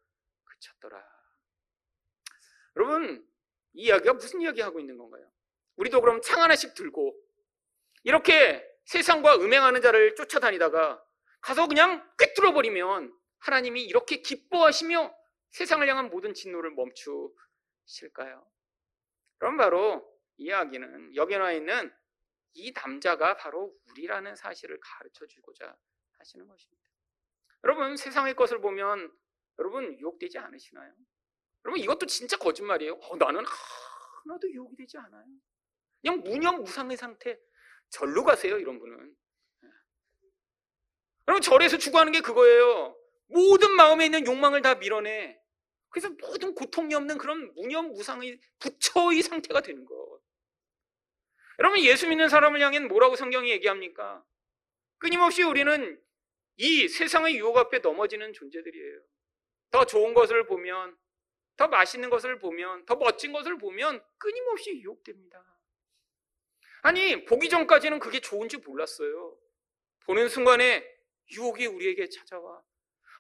그쳤더라. 0.45 1.05
여러분, 2.77 3.27
이 3.75 3.85
이야기가 3.85 4.15
무슨 4.15 4.41
이야기 4.41 4.61
하고 4.61 4.81
있는 4.81 4.97
건가요? 4.97 5.31
우리도 5.77 6.01
그럼 6.01 6.21
창 6.23 6.43
하나씩 6.43 6.75
들고 6.75 7.15
이렇게 8.05 8.65
세상과 8.85 9.37
음행하는 9.37 9.83
자를 9.83 10.15
쫓아다니다가 10.15 11.03
가서 11.41 11.67
그냥 11.67 12.09
꿰뚫어 12.19 12.53
버리면 12.53 13.13
하나님이 13.39 13.85
이렇게 13.85 14.23
기뻐하시며 14.23 15.15
세상을 15.51 15.87
향한 15.89 16.11
모든 16.11 16.35
진노를 16.35 16.73
멈추실까요? 16.73 18.47
그럼 19.39 19.57
바로 19.57 20.11
이야기는 20.37 21.17
여기 21.17 21.37
나와 21.37 21.53
있는 21.53 21.93
이 22.55 22.73
남자가 22.73 23.37
바로 23.37 23.75
우리라는 23.91 24.37
사실을 24.37 24.79
가르쳐 24.81 25.27
주고자 25.27 25.77
하시는 26.19 26.47
것입니다. 26.47 26.84
여러분 27.65 27.97
세상의 27.97 28.35
것을 28.35 28.61
보면 28.61 29.11
여러분 29.59 29.99
유혹되지 29.99 30.39
않으시나요? 30.39 30.93
여러분 31.65 31.81
이것도 31.83 32.07
진짜 32.07 32.37
거짓말이에요. 32.37 32.95
어, 32.95 33.17
나는 33.17 33.43
하나도 34.25 34.51
유혹이 34.51 34.77
되지 34.77 34.99
않아요. 34.99 35.25
그냥 36.03 36.21
무념무상의 36.23 36.97
상태. 36.97 37.39
절로 37.89 38.25
가세요 38.25 38.59
이런 38.59 38.79
분은. 38.79 39.15
여러분 41.27 41.41
절에서 41.41 41.79
추구하는 41.79 42.13
게 42.13 42.21
그거예요. 42.21 42.97
모든 43.29 43.73
마음에 43.73 44.05
있는 44.07 44.27
욕망을 44.27 44.61
다 44.61 44.75
밀어내. 44.75 45.41
그래서 45.89 46.11
모든 46.11 46.55
고통이 46.55 46.95
없는 46.95 47.17
그런 47.19 47.55
무념무상의 47.55 48.41
부처의 48.59 49.23
상태가 49.23 49.63
되는 49.63 49.85
것. 49.85 49.95
여러분 51.61 51.81
예수 51.81 52.09
믿는 52.09 52.29
사람을 52.29 52.61
향해 52.61 52.81
뭐라고 52.81 53.17
성경이 53.17 53.51
얘기합니까? 53.53 54.23
끊임없이 54.99 55.43
우리는 55.43 56.03
이 56.57 56.89
세상의 56.89 57.37
유혹 57.37 57.57
앞에 57.57 57.79
넘어지는 57.81 58.33
존재들이에요. 58.33 59.01
더 59.71 59.85
좋은 59.85 60.15
것을 60.15 60.47
보면, 60.47 60.97
더 61.57 61.69
맛있는 61.69 62.11
것을 62.11 62.39
보면, 62.39 62.85
더 62.87 62.97
멋진 62.97 63.33
것을 63.33 63.59
보면 63.59 64.05
끊임없이 64.19 64.71
유혹됩니다. 64.71 65.45
아니, 66.83 67.25
보기 67.25 67.49
전까지는 67.49 67.99
그게 67.99 68.21
좋은지 68.21 68.59
몰랐어요. 68.59 69.39
보는 70.05 70.29
순간에 70.29 70.87
유혹이 71.33 71.67
우리에게 71.67 72.09
찾아와. 72.09 72.63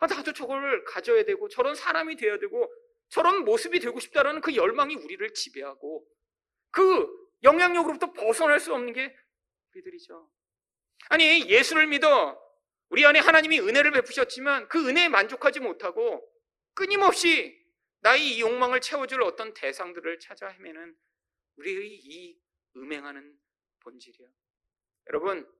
아, 0.00 0.06
나도 0.06 0.32
저걸 0.32 0.84
가져야 0.84 1.24
되고, 1.24 1.48
저런 1.48 1.74
사람이 1.74 2.16
되어야 2.16 2.38
되고, 2.38 2.72
저런 3.08 3.44
모습이 3.44 3.80
되고 3.80 3.98
싶다라는 3.98 4.40
그 4.40 4.54
열망이 4.54 4.94
우리를 4.94 5.32
지배하고, 5.34 6.06
그 6.70 7.08
영향력으로부터 7.42 8.12
벗어날 8.12 8.60
수 8.60 8.74
없는 8.74 8.92
게 8.92 9.16
우리들이죠. 9.72 10.30
아니, 11.08 11.48
예수를 11.48 11.86
믿어 11.86 12.43
우리 12.88 13.04
안에 13.04 13.18
하나님이 13.18 13.60
은혜를 13.60 13.90
베푸셨지만 13.92 14.68
그 14.68 14.88
은혜에 14.88 15.08
만족하지 15.08 15.60
못하고 15.60 16.30
끊임없이 16.74 17.60
나의 18.00 18.36
이 18.36 18.40
욕망을 18.40 18.80
채워줄 18.80 19.22
어떤 19.22 19.54
대상들을 19.54 20.18
찾아 20.18 20.48
헤매는 20.48 20.96
우리의 21.56 21.94
이 21.96 22.38
음행하는 22.76 23.38
본질이요. 23.80 24.28
여러분, 25.08 25.50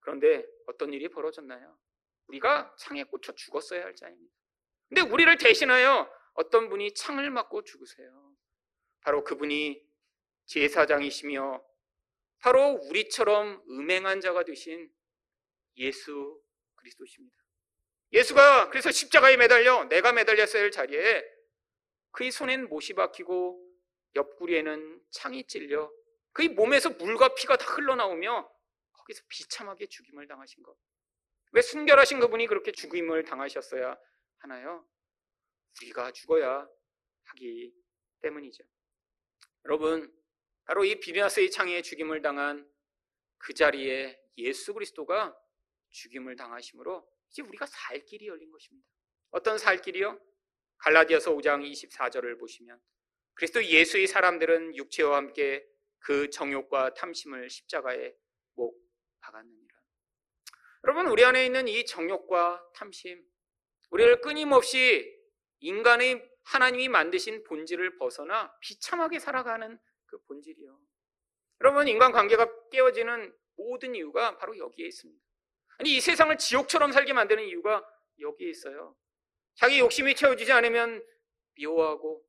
그런데 0.00 0.46
어떤 0.66 0.92
일이 0.92 1.08
벌어졌나요? 1.08 1.78
우리가 2.28 2.74
창에 2.78 3.04
꽂혀 3.04 3.32
죽었어야 3.32 3.84
할 3.84 3.94
자입니다. 3.94 4.34
근데 4.88 5.02
우리를 5.02 5.36
대신하여 5.38 6.10
어떤 6.34 6.68
분이 6.68 6.94
창을 6.94 7.30
맞고 7.30 7.64
죽으세요. 7.64 8.36
바로 9.00 9.24
그분이 9.24 9.84
제사장이시며 10.46 11.64
바로 12.38 12.78
우리처럼 12.88 13.62
음행한 13.68 14.20
자가 14.20 14.44
되신 14.44 14.92
예수 15.76 16.40
그리스도십니다. 16.80 17.36
예수가 18.12 18.70
그래서 18.70 18.90
십자가에 18.90 19.36
매달려 19.36 19.84
내가 19.84 20.12
매달렸어야 20.12 20.62
할 20.62 20.70
자리에 20.70 21.24
그의 22.10 22.30
손엔 22.30 22.68
못이 22.68 22.94
박히고 22.94 23.64
옆구리에는 24.16 25.00
창이 25.10 25.46
찔려 25.46 25.90
그의 26.32 26.48
몸에서 26.48 26.90
물과 26.90 27.34
피가 27.34 27.56
다 27.56 27.66
흘러나오며 27.72 28.50
거기서 28.92 29.22
비참하게 29.28 29.86
죽임을 29.86 30.26
당하신 30.26 30.62
것. 30.62 30.76
왜 31.52 31.62
순결하신 31.62 32.20
그분이 32.20 32.46
그렇게 32.46 32.72
죽임을 32.72 33.24
당하셨어야 33.24 33.98
하나요? 34.38 34.86
우리가 35.80 36.12
죽어야 36.12 36.68
하기 37.24 37.72
때문이죠. 38.22 38.64
여러분, 39.64 40.12
바로 40.64 40.84
이 40.84 40.98
비비아스의 41.00 41.50
창에 41.50 41.82
죽임을 41.82 42.22
당한 42.22 42.68
그 43.38 43.54
자리에 43.54 44.20
예수 44.38 44.72
그리스도가 44.74 45.36
죽임을 45.90 46.36
당하심으로 46.36 47.08
이제 47.30 47.42
우리가 47.42 47.66
살 47.66 48.04
길이 48.04 48.26
열린 48.28 48.50
것입니다. 48.50 48.88
어떤 49.30 49.58
살 49.58 49.80
길이요? 49.80 50.20
갈라디아서 50.78 51.32
5장 51.34 51.62
24절을 51.70 52.38
보시면 52.38 52.80
그리스도 53.34 53.64
예수의 53.64 54.06
사람들은 54.06 54.76
육체와 54.76 55.16
함께 55.16 55.66
그 55.98 56.30
정욕과 56.30 56.94
탐심을 56.94 57.50
십자가에 57.50 58.14
못 58.54 58.74
박았느니라. 59.20 59.80
여러분 60.84 61.06
우리 61.08 61.24
안에 61.24 61.44
있는 61.44 61.68
이 61.68 61.84
정욕과 61.84 62.72
탐심 62.74 63.22
우리를 63.90 64.20
끊임없이 64.22 65.18
인간의 65.60 66.26
하나님이 66.44 66.88
만드신 66.88 67.44
본질을 67.44 67.96
벗어나 67.96 68.54
비참하게 68.60 69.18
살아가는 69.18 69.78
그 70.06 70.22
본질이요. 70.22 70.80
여러분 71.60 71.86
인간 71.86 72.12
관계가 72.12 72.68
깨어지는 72.70 73.36
모든 73.56 73.94
이유가 73.94 74.38
바로 74.38 74.56
여기에 74.56 74.86
있습니다. 74.86 75.22
아니, 75.80 75.96
이 75.96 76.00
세상을 76.00 76.36
지옥처럼 76.36 76.92
살게 76.92 77.14
만드는 77.14 77.42
이유가 77.44 77.82
여기에 78.20 78.50
있어요. 78.50 78.94
자기 79.54 79.78
욕심이 79.78 80.14
채워지지 80.14 80.52
않으면 80.52 81.02
미워하고, 81.54 82.22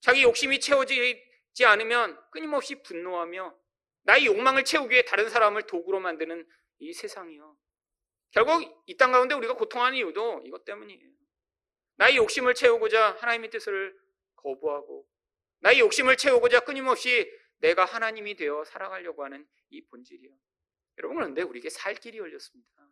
자기 0.00 0.22
욕심이 0.22 0.60
채워지지 0.60 1.64
않으면 1.64 2.16
끊임없이 2.30 2.80
분노하며, 2.80 3.58
나의 4.04 4.26
욕망을 4.26 4.62
채우기 4.62 4.92
위해 4.92 5.04
다른 5.04 5.28
사람을 5.28 5.62
도구로 5.62 5.98
만드는 5.98 6.46
이 6.78 6.92
세상이요. 6.92 7.56
결국 8.30 8.84
이 8.86 8.96
땅 8.96 9.10
가운데 9.10 9.34
우리가 9.34 9.54
고통하는 9.54 9.98
이유도 9.98 10.42
이것 10.46 10.64
때문이에요. 10.64 11.10
나의 11.96 12.16
욕심을 12.18 12.54
채우고자 12.54 13.16
하나님의 13.18 13.50
뜻을 13.50 13.98
거부하고, 14.36 15.08
나의 15.58 15.80
욕심을 15.80 16.16
채우고자 16.16 16.60
끊임없이 16.60 17.28
내가 17.58 17.84
하나님이 17.84 18.36
되어 18.36 18.64
살아가려고 18.64 19.24
하는 19.24 19.44
이 19.70 19.84
본질이요. 19.86 20.30
여러분 20.98 21.16
그런데 21.16 21.42
우리에게 21.42 21.68
살 21.68 21.94
길이 21.94 22.18
열렸습니다. 22.18 22.91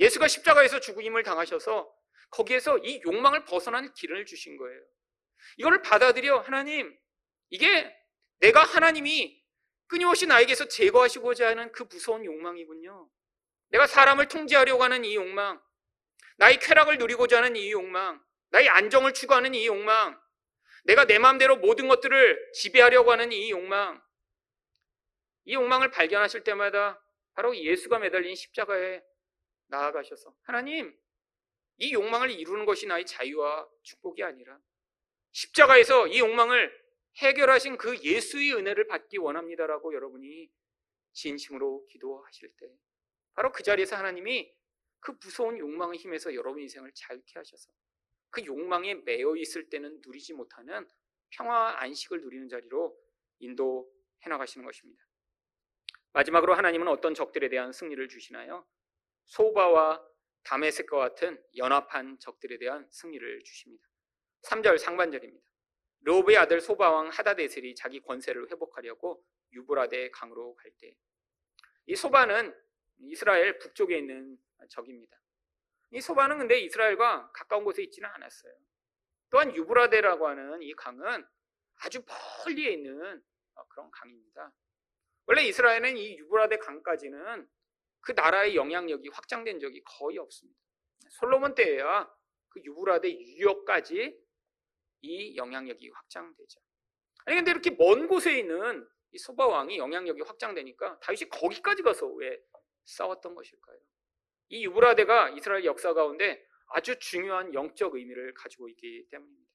예수가 0.00 0.28
십자가에서 0.28 0.80
죽임을 0.80 1.22
당하셔서 1.22 1.92
거기에서 2.30 2.78
이 2.78 3.00
욕망을 3.04 3.44
벗어난 3.44 3.92
길을 3.94 4.26
주신 4.26 4.56
거예요. 4.56 4.80
이거를 5.56 5.82
받아들여 5.82 6.38
하나님 6.38 6.96
이게 7.50 7.94
내가 8.40 8.62
하나님이 8.62 9.42
끊임없이 9.86 10.26
나에게서 10.26 10.68
제거하시고자 10.68 11.48
하는 11.48 11.72
그 11.72 11.84
무서운 11.84 12.24
욕망이군요. 12.24 13.08
내가 13.70 13.86
사람을 13.86 14.28
통제하려고 14.28 14.82
하는 14.82 15.04
이 15.04 15.14
욕망, 15.14 15.60
나의 16.36 16.58
쾌락을 16.58 16.98
누리고자 16.98 17.38
하는 17.38 17.56
이 17.56 17.70
욕망, 17.72 18.22
나의 18.50 18.68
안정을 18.68 19.14
추구하는 19.14 19.54
이 19.54 19.66
욕망, 19.66 20.18
내가 20.84 21.04
내 21.04 21.18
마음대로 21.18 21.56
모든 21.56 21.88
것들을 21.88 22.52
지배하려고 22.52 23.10
하는 23.12 23.32
이 23.32 23.50
욕망, 23.50 24.00
이 25.44 25.54
욕망을 25.54 25.90
발견하실 25.90 26.44
때마다 26.44 27.02
바로 27.34 27.56
예수가 27.56 27.98
매달린 27.98 28.34
십자가에 28.34 29.02
나아가셔서 29.68 30.34
하나님 30.42 30.96
이 31.78 31.92
욕망을 31.92 32.30
이루는 32.30 32.66
것이 32.66 32.86
나의 32.86 33.06
자유와 33.06 33.68
축복이 33.82 34.22
아니라 34.22 34.60
십자가에서 35.32 36.08
이 36.08 36.18
욕망을 36.18 36.72
해결하신 37.18 37.76
그 37.76 37.98
예수의 38.02 38.54
은혜를 38.54 38.86
받기 38.86 39.18
원합니다라고 39.18 39.94
여러분이 39.94 40.50
진심으로 41.12 41.86
기도하실 41.86 42.52
때 42.56 42.72
바로 43.34 43.52
그 43.52 43.62
자리에서 43.62 43.96
하나님이 43.96 44.52
그 45.00 45.12
무서운 45.22 45.58
욕망의 45.58 45.98
힘에서 45.98 46.34
여러분 46.34 46.60
인생을 46.62 46.92
자유케 46.94 47.32
하셔서 47.34 47.70
그 48.30 48.44
욕망에 48.44 48.94
매여 48.94 49.36
있을 49.36 49.68
때는 49.68 50.00
누리지 50.04 50.34
못하는 50.34 50.86
평화 51.30 51.80
안식을 51.80 52.20
누리는 52.20 52.48
자리로 52.48 52.96
인도해 53.38 54.28
나가시는 54.28 54.64
것입니다. 54.66 55.02
마지막으로 56.12 56.54
하나님은 56.54 56.88
어떤 56.88 57.14
적들에 57.14 57.48
대한 57.48 57.72
승리를 57.72 58.08
주시나요? 58.08 58.66
소바와 59.28 60.04
다메섹과 60.44 60.96
같은 60.98 61.42
연합한 61.56 62.18
적들에 62.18 62.58
대한 62.58 62.86
승리를 62.90 63.42
주십니다. 63.44 63.86
3절 64.42 64.78
상반절입니다. 64.78 65.46
르호브의 66.02 66.36
아들 66.38 66.60
소바왕 66.60 67.08
하다데셀이 67.08 67.74
자기 67.74 68.00
권세를 68.00 68.50
회복하려고 68.50 69.24
유브라데 69.52 70.10
강으로 70.10 70.54
갈 70.56 70.70
때 70.78 70.94
이 71.86 71.96
소바는 71.96 72.54
이스라엘 72.98 73.58
북쪽에 73.58 73.96
있는 73.96 74.36
적입니다. 74.68 75.18
이 75.90 76.00
소바는 76.02 76.36
근데 76.38 76.60
이스라엘과 76.60 77.32
가까운 77.32 77.64
곳에 77.64 77.82
있지는 77.82 78.10
않았어요. 78.10 78.52
또한 79.30 79.56
유브라데라고 79.56 80.28
하는 80.28 80.60
이 80.60 80.74
강은 80.74 81.26
아주 81.80 82.02
멀리에 82.44 82.72
있는 82.72 83.22
그런 83.70 83.90
강입니다. 83.90 84.52
원래 85.26 85.44
이스라엘은 85.44 85.96
이 85.96 86.18
유브라데 86.18 86.58
강까지는 86.58 87.48
그 88.08 88.12
나라의 88.12 88.56
영향력이 88.56 89.10
확장된 89.10 89.60
적이 89.60 89.82
거의 89.84 90.16
없습니다. 90.16 90.58
솔로몬 91.10 91.54
때에야 91.54 92.10
그 92.48 92.58
유브라데 92.64 93.06
유역까지 93.10 94.18
이 95.02 95.36
영향력이 95.36 95.90
확장되죠. 95.90 96.58
아니 97.26 97.36
근데 97.36 97.50
이렇게 97.50 97.70
먼 97.72 98.08
곳에 98.08 98.38
있는 98.38 98.88
이 99.10 99.18
소바 99.18 99.46
왕이 99.46 99.76
영향력이 99.76 100.22
확장되니까 100.22 101.00
다윗이 101.00 101.28
거기까지 101.28 101.82
가서 101.82 102.06
왜 102.06 102.40
싸웠던 102.86 103.34
것일까요? 103.34 103.78
이 104.48 104.64
유브라데가 104.64 105.28
이스라엘 105.36 105.66
역사 105.66 105.92
가운데 105.92 106.42
아주 106.68 106.98
중요한 106.98 107.52
영적 107.52 107.94
의미를 107.94 108.32
가지고 108.32 108.70
있기 108.70 109.06
때문입니다. 109.10 109.52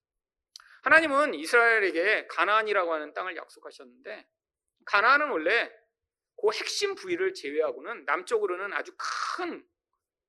하나님은 0.83 1.33
이스라엘에게 1.33 2.27
가나안이라고 2.27 2.93
하는 2.93 3.13
땅을 3.13 3.35
약속하셨는데 3.35 4.27
가나안은 4.85 5.31
원래 5.31 5.71
그 6.43 6.49
핵심 6.49 6.93
부위를 6.95 7.33
제외하고는 7.33 8.03
남쪽으로는 8.03 8.73
아주 8.73 8.91
큰 8.97 9.65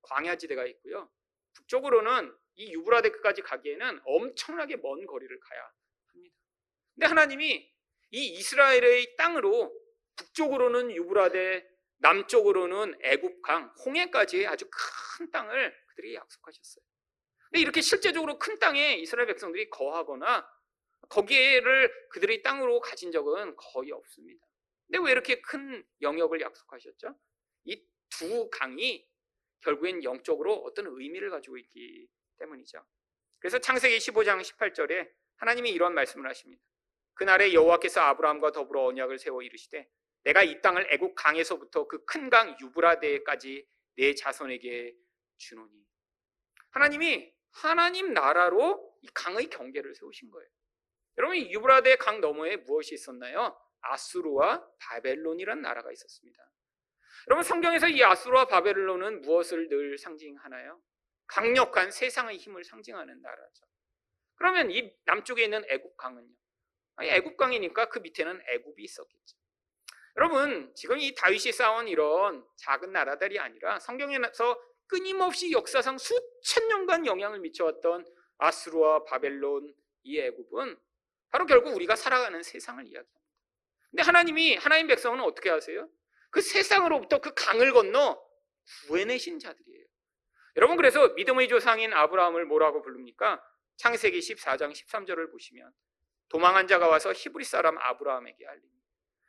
광야지대가 0.03 0.65
있고요. 0.67 1.11
북쪽으로는 1.55 2.33
이 2.55 2.71
유브라데까지 2.71 3.41
가기에는 3.41 3.99
엄청나게 4.05 4.77
먼 4.77 5.05
거리를 5.05 5.39
가야 5.41 5.59
합니다. 6.07 6.35
근데 6.93 7.07
하나님이 7.07 7.69
이 8.11 8.27
이스라엘의 8.27 9.17
땅으로 9.17 9.77
북쪽으로는 10.15 10.95
유브라데, 10.95 11.69
남쪽으로는 11.97 12.97
애굽강, 13.01 13.75
홍해까지 13.85 14.47
아주 14.47 14.69
큰 14.71 15.31
땅을 15.31 15.75
그들이 15.87 16.15
약속하셨어요. 16.15 16.85
근데 17.49 17.59
이렇게 17.59 17.81
실제적으로 17.81 18.39
큰 18.39 18.57
땅에 18.59 18.95
이스라엘 18.95 19.27
백성들이 19.27 19.69
거하거나 19.69 20.49
거기를 21.09 22.09
그들의 22.11 22.41
땅으로 22.41 22.79
가진 22.79 23.11
적은 23.11 23.57
거의 23.57 23.91
없습니다. 23.91 24.44
근데 24.87 24.99
왜 25.03 25.11
이렇게 25.11 25.41
큰 25.41 25.83
영역을 26.01 26.41
약속하셨죠? 26.41 27.15
이 27.65 27.85
두 28.09 28.49
강이 28.49 29.05
결국엔 29.61 30.03
영적으로 30.03 30.53
어떤 30.63 30.85
의미를 30.87 31.29
가지고 31.29 31.57
있기 31.57 32.07
때문이죠. 32.37 32.85
그래서 33.39 33.59
창세기 33.59 33.97
15장 33.97 34.41
18절에 34.41 35.11
하나님이 35.37 35.71
이런 35.71 35.93
말씀을 35.93 36.29
하십니다. 36.29 36.63
그날에 37.15 37.53
여호와께서 37.53 37.99
아브라함과 38.01 38.51
더불어 38.53 38.85
언약을 38.85 39.17
세워 39.19 39.41
이르시되 39.41 39.89
내가 40.23 40.43
이 40.43 40.61
땅을 40.61 40.87
애국 40.93 41.15
강에서부터 41.15 41.87
그 41.87 42.05
큰 42.05 42.29
강 42.29 42.55
유브라데까지 42.61 43.67
내 43.97 44.15
자손에게 44.15 44.95
주노니 45.37 45.85
하나님이 46.71 47.33
하나님 47.51 48.13
나라로 48.13 48.97
이 49.01 49.07
강의 49.13 49.47
경계를 49.49 49.95
세우신 49.95 50.29
거예요. 50.31 50.49
여러분 51.17 51.37
이 51.37 51.51
유브라데 51.51 51.97
강 51.97 52.21
너머에 52.21 52.57
무엇이 52.57 52.93
있었나요? 52.95 53.57
아수르와 53.91 54.67
바벨론이란 54.79 55.61
나라가 55.61 55.91
있었습니다. 55.91 56.51
여러분 57.27 57.43
성경에서 57.43 57.89
이 57.89 58.03
아수르와 58.03 58.45
바벨론은 58.45 59.21
무엇을 59.21 59.67
늘 59.69 59.97
상징하나요? 59.97 60.81
강력한 61.27 61.91
세상의 61.91 62.37
힘을 62.37 62.63
상징하는 62.63 63.21
나라죠. 63.21 63.65
그러면 64.35 64.69
이 64.69 64.93
남쪽에 65.05 65.43
있는 65.43 65.63
애국 65.69 65.97
강은요? 65.97 66.33
애국 67.01 67.37
강이니까 67.37 67.89
그 67.89 67.99
밑에는 67.99 68.41
애국이 68.47 68.83
있었겠죠. 68.83 69.37
여러분 70.17 70.71
지금 70.75 70.97
이 70.99 71.13
다윗이 71.13 71.51
쌓은 71.51 71.87
이런 71.87 72.45
작은 72.57 72.91
나라들이 72.91 73.39
아니라 73.39 73.79
성경에서 73.79 74.61
끊임없이 74.87 75.51
역사상 75.51 75.97
수천 75.97 76.67
년간 76.67 77.05
영향을 77.05 77.39
미쳐왔던 77.39 78.05
아수르와 78.37 79.03
바벨론 79.03 79.73
이 80.03 80.19
애굽은 80.19 80.77
바로 81.31 81.45
결국 81.45 81.75
우리가 81.75 81.95
살아가는 81.95 82.41
세상을 82.43 82.85
이야기합니다. 82.85 83.24
근데 83.95 84.03
하나님이 84.03 84.57
하나님 84.57 84.87
백성은 84.87 85.21
어떻게 85.21 85.49
하세요? 85.49 85.89
그 86.29 86.41
세상으로부터 86.41 87.21
그 87.21 87.33
강을 87.33 87.71
건너 87.71 88.21
구해내신 88.87 89.39
자들이에요. 89.39 89.85
여러분 90.57 90.75
그래서 90.75 91.07
믿음의 91.13 91.47
조상인 91.47 91.93
아브라함을 91.93 92.43
뭐라고 92.45 92.81
부릅니까? 92.81 93.41
창세기 93.77 94.19
14장 94.19 94.73
13절을 94.73 95.31
보시면 95.31 95.71
도망한 96.27 96.67
자가 96.67 96.89
와서 96.89 97.13
히브리 97.13 97.45
사람 97.45 97.77
아브라함에게 97.77 98.45
알립니다. 98.45 98.85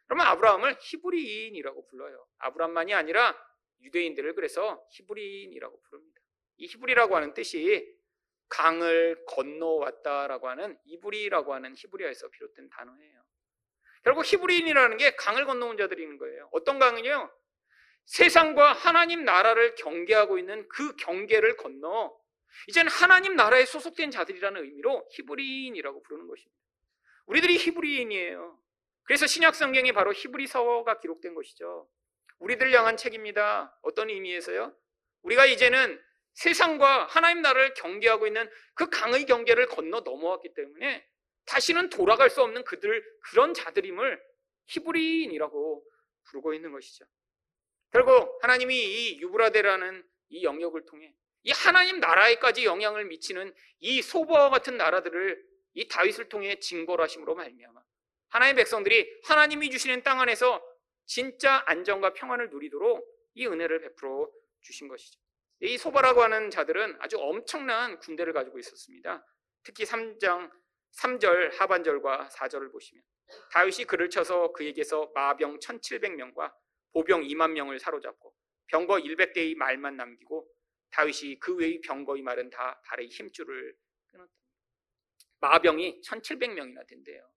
그러면 0.07 0.27
아브라함을 0.27 0.79
히브리인이라고 0.81 1.87
불러요. 1.87 2.27
아브라함만이 2.39 2.93
아니라 2.93 3.41
유대인들을 3.83 4.35
그래서 4.35 4.85
히브리인이라고 4.91 5.81
부릅니다. 5.83 6.21
이 6.57 6.67
히브리라고 6.67 7.15
하는 7.15 7.35
뜻이 7.35 7.97
강을 8.49 9.27
건너왔다라고 9.29 10.49
하는 10.49 10.77
이브리라고 10.87 11.55
하는 11.55 11.77
히브리어에서 11.77 12.31
비롯된 12.31 12.69
단어예요. 12.71 13.26
결국 14.07 14.25
히브리인이라는 14.25 14.99
게 14.99 15.17
강을 15.17 15.47
건너온 15.47 15.77
자들인 15.77 16.17
거예요. 16.17 16.49
어떤 16.53 16.79
강은요? 16.79 17.29
세상과 18.05 18.73
하나님 18.73 19.25
나라를 19.25 19.75
경계하고 19.75 20.39
있는 20.39 20.69
그 20.69 20.95
경계를 20.95 21.57
건너 21.57 22.17
이제는 22.69 22.89
하나님 22.89 23.35
나라에 23.35 23.65
소속된 23.65 24.13
자들이라는 24.13 24.63
의미로 24.63 25.05
히브리인이라고 25.11 26.05
부르는 26.05 26.29
것입니다. 26.29 26.57
우리들이 27.27 27.57
히브리인이에요. 27.57 28.57
그래서 29.03 29.27
신약 29.27 29.57
성경에 29.57 29.91
바로 29.91 30.13
히브리서가 30.13 31.01
기록된 31.01 31.35
것이죠. 31.35 31.89
우리들 32.39 32.73
향한 32.75 32.97
책입니다. 32.97 33.77
어떤 33.83 34.09
의미에서요? 34.09 34.73
우리가 35.23 35.47
이제는 35.47 36.01
세상과 36.35 37.07
하나님 37.07 37.43
나라를 37.43 37.75
경계하고 37.75 38.29
있는 38.29 38.49
그 38.75 38.89
강의 38.89 39.25
경계를 39.27 39.67
건너 39.67 40.03
넘어왔기 40.03 40.55
때문에 40.55 41.05
다시는 41.47 41.91
돌아갈 41.91 42.31
수 42.31 42.43
없는 42.43 42.65
그들 42.65 43.05
그런 43.31 43.55
자들임을 43.55 44.23
히브리인이라고 44.67 45.85
부르고 46.25 46.55
있는 46.55 46.73
것이죠. 46.73 47.05
결국 47.93 48.39
하나님이 48.43 48.77
이 48.77 49.21
유브라데라는 49.21 50.05
이 50.29 50.43
영역을 50.43 50.85
통해 50.87 51.15
이 51.45 51.53
하나님 51.53 52.01
나라에까지 52.01 52.65
영향을 52.65 53.05
미치는 53.05 53.55
이 53.79 54.03
소바와 54.03 54.51
같은 54.51 54.77
나라들을 54.77 55.43
이 55.75 55.89
다윗을 55.89 56.29
통해 56.29 56.59
징벌 56.59 57.01
하심으로 57.01 57.37
말미암아 57.37 57.81
하나님의 58.29 58.65
백성들이 58.65 59.21
하나님이 59.25 59.71
주시는 59.71 60.03
땅 60.03 60.21
안에서 60.21 60.61
진짜 61.05 61.63
안정과 61.67 62.15
평안을 62.15 62.51
누리도록 62.51 63.07
이 63.35 63.47
은혜를 63.47 63.81
베풀어 63.81 64.29
주신 64.63 64.89
것이죠. 64.89 65.21
이 65.61 65.79
소바라고 65.79 66.23
하는 66.23 66.51
자들은 66.51 66.97
아주 66.99 67.17
엄청난 67.19 67.99
군대를 68.01 68.33
가지고 68.33 68.59
있었습니다. 68.59 69.25
특히 69.63 69.85
3장 69.85 70.51
3절 70.99 71.57
하반절과 71.57 72.29
4절을 72.33 72.73
보시면 72.73 73.03
다윗이 73.53 73.85
그를 73.87 74.09
쳐서 74.09 74.53
그에게서 74.53 75.11
마병 75.15 75.59
1700명과 75.59 76.55
보병 76.93 77.23
2만 77.23 77.53
명을 77.53 77.79
사로잡고 77.79 78.35
병거 78.69 78.97
100대의 78.97 79.57
말만 79.57 79.97
남기고 79.97 80.49
다윗이 80.91 81.39
그 81.39 81.55
외의 81.57 81.81
병거의 81.81 82.23
말은 82.23 82.51
다 82.51 82.81
발의 82.85 83.09
힘줄을 83.09 83.77
끊었다. 84.07 84.33
마병이 85.41 86.01
1700명이나 86.01 86.87
된대요. 86.87 87.29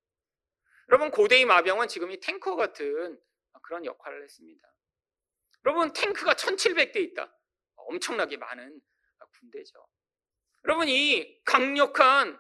여러분 0.89 1.11
고대의 1.11 1.45
마병은 1.45 1.87
지금 1.87 2.11
이 2.11 2.19
탱커 2.19 2.55
같은 2.55 3.19
그런 3.63 3.85
역할을 3.85 4.23
했습니다. 4.23 4.73
여러분 5.65 5.91
탱크가 5.91 6.33
1700대 6.33 6.97
있다. 6.97 7.35
엄청나게 7.75 8.37
많은 8.37 8.81
군대죠. 9.39 9.87
여러분 10.65 10.87
이 10.87 11.41
강력한 11.43 12.39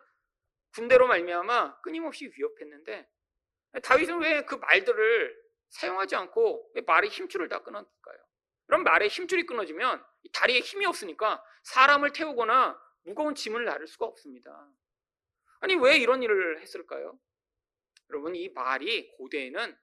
군대로 0.73 1.07
말미암아 1.07 1.81
끊임없이 1.81 2.31
위협했는데 2.35 3.09
다윗은 3.83 4.21
왜 4.21 4.45
그 4.45 4.55
말들을 4.55 5.49
사용하지 5.69 6.15
않고 6.15 6.71
왜 6.73 6.81
말의 6.81 7.09
힘줄을 7.09 7.47
다 7.47 7.61
끊었을까요? 7.61 8.17
그럼 8.65 8.83
말의 8.83 9.09
힘줄이 9.09 9.45
끊어지면 9.45 10.03
다리에 10.33 10.59
힘이 10.59 10.85
없으니까 10.85 11.43
사람을 11.63 12.11
태우거나 12.13 12.79
무거운 13.03 13.35
짐을 13.35 13.65
나를 13.65 13.87
수가 13.87 14.05
없습니다. 14.05 14.69
아니 15.59 15.75
왜 15.75 15.97
이런 15.97 16.23
일을 16.23 16.59
했을까요? 16.61 17.19
여러분 18.09 18.35
이 18.35 18.49
말이 18.49 19.11
고대에는 19.17 19.77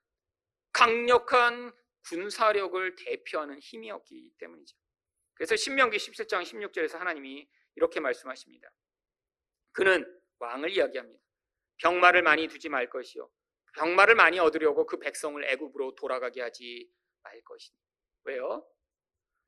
강력한 0.72 1.72
군사력을 2.08 2.96
대표하는 2.96 3.58
힘이었기 3.60 4.32
때문이죠. 4.38 4.76
그래서 5.34 5.56
신명기 5.56 5.96
17장 5.96 6.42
16절에서 6.42 6.98
하나님이 6.98 7.48
이렇게 7.76 8.00
말씀하십니다. 8.00 8.68
그는 9.72 10.04
왕을 10.38 10.70
이야기합니다. 10.70 11.20
병마를 11.78 12.22
많이 12.22 12.48
두지 12.48 12.68
말 12.68 12.88
것이요. 12.88 13.30
병마를 13.74 14.14
많이 14.14 14.38
얻으려고 14.38 14.86
그 14.86 14.98
백성을 14.98 15.42
애굽으로 15.44 15.94
돌아가게 15.94 16.40
하지 16.40 16.90
말 17.22 17.40
것이니. 17.42 17.76
왜요? 18.24 18.66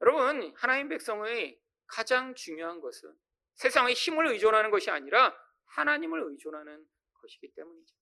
여러분, 0.01 0.53
하나님 0.57 0.89
백성의 0.89 1.59
가장 1.87 2.35
중요한 2.35 2.81
것은 2.81 3.13
세상의 3.55 3.95
힘을 3.95 4.27
의존하는 4.29 4.71
것이 4.71 4.91
아니라 4.91 5.37
하나님을 5.65 6.23
의존하는 6.23 6.87
것이기 7.15 7.53
때문이죠. 7.55 7.95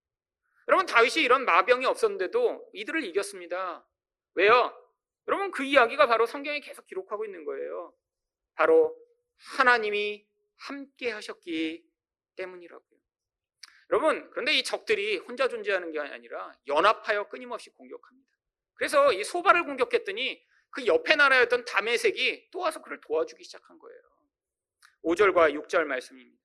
여러분, 0.68 0.86
다윗이 0.86 1.24
이런 1.24 1.44
마병이 1.44 1.86
없었는데도 1.86 2.70
이들을 2.74 3.04
이겼습니다. 3.04 3.86
왜요? 4.34 4.76
여러분, 5.28 5.50
그 5.52 5.62
이야기가 5.62 6.06
바로 6.06 6.26
성경에 6.26 6.60
계속 6.60 6.86
기록하고 6.86 7.24
있는 7.24 7.44
거예요. 7.44 7.94
바로 8.54 8.96
하나님이 9.56 10.26
함께 10.56 11.10
하셨기 11.10 11.85
때문이라고요. 12.36 13.00
여러분, 13.90 14.30
그런데 14.30 14.52
이 14.52 14.64
적들이 14.64 15.18
혼자 15.18 15.48
존재하는 15.48 15.92
게 15.92 16.00
아니라 16.00 16.52
연합하여 16.66 17.28
끊임없이 17.28 17.70
공격합니다. 17.70 18.30
그래서 18.74 19.12
이 19.12 19.24
소바를 19.24 19.64
공격했더니 19.64 20.44
그 20.70 20.86
옆에 20.86 21.16
나라였던 21.16 21.64
다메색이 21.64 22.50
또 22.50 22.60
와서 22.60 22.82
그를 22.82 23.00
도와주기 23.00 23.42
시작한 23.44 23.78
거예요. 23.78 24.00
5절과 25.04 25.54
6절 25.54 25.84
말씀입니다. 25.84 26.36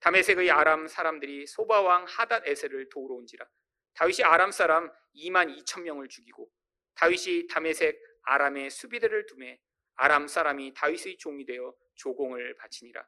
다메색의 0.00 0.50
아람 0.50 0.86
사람들이 0.86 1.46
소바왕 1.46 2.04
하닷 2.08 2.46
에셀을 2.46 2.88
도우러 2.90 3.16
온지라 3.16 3.46
다윗이 3.94 4.22
아람 4.24 4.52
사람 4.52 4.92
2만 5.14 5.58
2천 5.58 5.82
명을 5.82 6.08
죽이고 6.08 6.48
다윗이 6.94 7.48
다메색 7.48 8.00
아람의 8.22 8.70
수비대를 8.70 9.26
두매 9.26 9.58
아람 9.94 10.28
사람이 10.28 10.74
다윗의 10.74 11.16
종이 11.18 11.44
되어 11.44 11.74
조공을 11.94 12.56
바치니라 12.56 13.06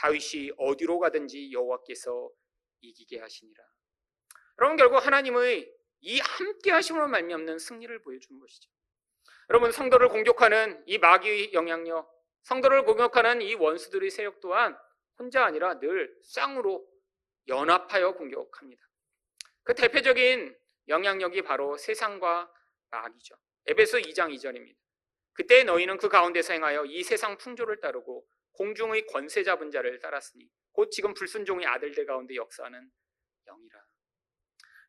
다윗이 0.00 0.52
어디로 0.56 0.98
가든지 0.98 1.52
여호와께서 1.52 2.30
이기게 2.80 3.20
하시니라. 3.20 3.62
여러분 4.58 4.76
결국 4.76 5.04
하나님의 5.04 5.70
이 6.00 6.18
함께 6.20 6.70
하심으로 6.70 7.08
말미암는 7.08 7.58
승리를 7.58 8.02
보여주는 8.02 8.40
것이죠. 8.40 8.70
여러분 9.50 9.72
성도를 9.72 10.08
공격하는 10.08 10.82
이 10.86 10.96
마귀의 10.96 11.52
영향력, 11.52 12.10
성도를 12.42 12.84
공격하는 12.84 13.42
이 13.42 13.54
원수들의 13.54 14.08
세력 14.10 14.40
또한 14.40 14.76
혼자 15.18 15.44
아니라 15.44 15.78
늘 15.78 16.16
쌍으로 16.22 16.86
연합하여 17.48 18.14
공격합니다. 18.14 18.82
그 19.64 19.74
대표적인 19.74 20.56
영향력이 20.88 21.42
바로 21.42 21.76
세상과 21.76 22.50
마귀죠. 22.90 23.34
에베소 23.66 23.98
2장 23.98 24.34
2절입니다. 24.34 24.76
그때 25.34 25.62
너희는 25.64 25.98
그 25.98 26.08
가운데서 26.08 26.54
행하여 26.54 26.86
이 26.86 27.02
세상 27.02 27.36
풍조를 27.36 27.80
따르고 27.80 28.26
공중의 28.60 29.06
권세 29.06 29.42
잡은 29.42 29.70
자를 29.70 29.98
따랐으니 30.00 30.46
곧 30.72 30.90
지금 30.90 31.14
불순종의 31.14 31.66
아들들 31.66 32.04
가운데 32.04 32.34
역사하는 32.34 32.90
영이라. 33.46 33.86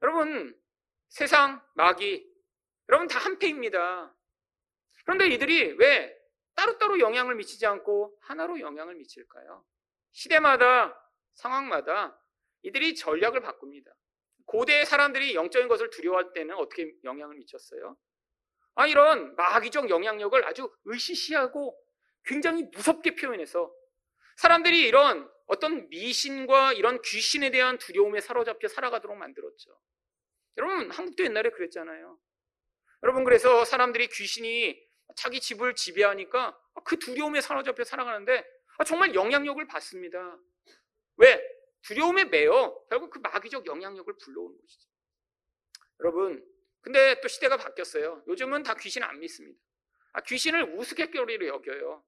여러분 0.02 0.62
세상 1.08 1.66
마귀 1.76 2.30
여러분 2.90 3.08
다 3.08 3.18
한패입니다. 3.20 4.14
그런데 5.06 5.28
이들이 5.28 5.76
왜 5.78 6.14
따로따로 6.54 7.00
영향을 7.00 7.36
미치지 7.36 7.66
않고 7.66 8.18
하나로 8.20 8.60
영향을 8.60 8.96
미칠까요? 8.96 9.66
시대마다 10.12 11.02
상황마다 11.36 12.22
이들이 12.64 12.96
전략을 12.96 13.40
바꿉니다. 13.40 13.90
고대 14.48 14.84
사람들이 14.84 15.34
영적인 15.34 15.70
것을 15.70 15.90
두려워할 15.92 16.34
때는 16.34 16.56
어떻게 16.56 16.94
영향을 17.06 17.38
미쳤어요? 17.38 17.96
아, 18.76 18.86
이런 18.86 19.34
마귀적 19.38 19.90
영향력을 19.90 20.46
아주 20.46 20.70
의시시하고 20.84 21.81
굉장히 22.24 22.64
무섭게 22.74 23.16
표현해서 23.16 23.74
사람들이 24.38 24.88
이런 24.88 25.30
어떤 25.48 25.90
미신과 25.90 26.74
이런 26.74 27.02
귀신에 27.02 27.52
대한 27.52 27.78
두려움에 27.78 28.22
사로잡혀 28.22 28.68
살아가도록 28.68 29.18
만들었죠. 29.18 29.78
여러분, 30.58 30.92
한국도 30.92 31.24
옛날에 31.26 31.50
그랬잖아요. 31.50 32.20
여러분, 33.04 33.24
그래서 33.24 33.66
사람들이 33.66 34.08
귀신이 34.08 34.82
자기 35.16 35.40
집을 35.40 35.76
지배하니까 35.76 36.58
그 36.86 36.98
두려움에 36.98 37.42
사로잡혀 37.42 37.84
살아가는데 37.84 38.46
정말 38.86 39.14
영향력을 39.14 39.66
받습니다. 39.68 40.40
왜? 41.18 41.42
두려움에 41.84 42.26
매여 42.26 42.86
결국 42.90 43.10
그 43.10 43.20
마귀적 43.20 43.66
영향력을 43.66 44.14
불러오는 44.18 44.58
것이죠. 44.60 44.90
여러분, 46.00 46.46
근데 46.82 47.20
또 47.22 47.28
시대가 47.28 47.58
바뀌었어요. 47.58 48.24
요즘은 48.28 48.64
다 48.64 48.76
귀신 48.76 49.04
안 49.04 49.20
믿습니다. 49.20 49.60
아, 50.14 50.22
귀신을 50.22 50.76
우스갯거리로 50.76 51.48
여겨요. 51.48 52.04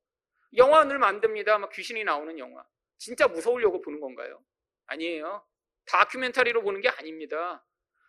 영화를 0.56 1.00
만듭니다. 1.00 1.58
막 1.58 1.72
귀신이 1.72 2.04
나오는 2.04 2.38
영화. 2.40 2.66
진짜 2.98 3.28
무서우려고 3.28 3.82
보는 3.82 4.00
건가요? 4.00 4.44
아니에요. 4.86 5.46
다큐멘터리로 5.86 6.62
보는 6.64 6.82
게 6.82 6.90
아닙니다. 6.90 7.66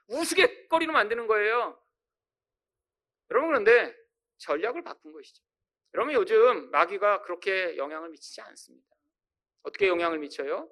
우스갯거리로 0.09 0.93
만드는 0.93 1.27
거예요. 1.27 1.81
여러분 3.31 3.51
그런데 3.51 3.97
전략을 4.39 4.85
바꾼 4.85 5.13
것이죠. 5.13 5.43
여러분 5.95 6.15
요즘 6.15 6.71
마귀가 6.71 7.23
그렇게 7.23 7.77
영향을 7.77 8.11
미치지 8.11 8.41
않습니다. 8.41 8.95
어떻게 9.63 9.89
영향을 9.89 10.19
미쳐요? 10.19 10.71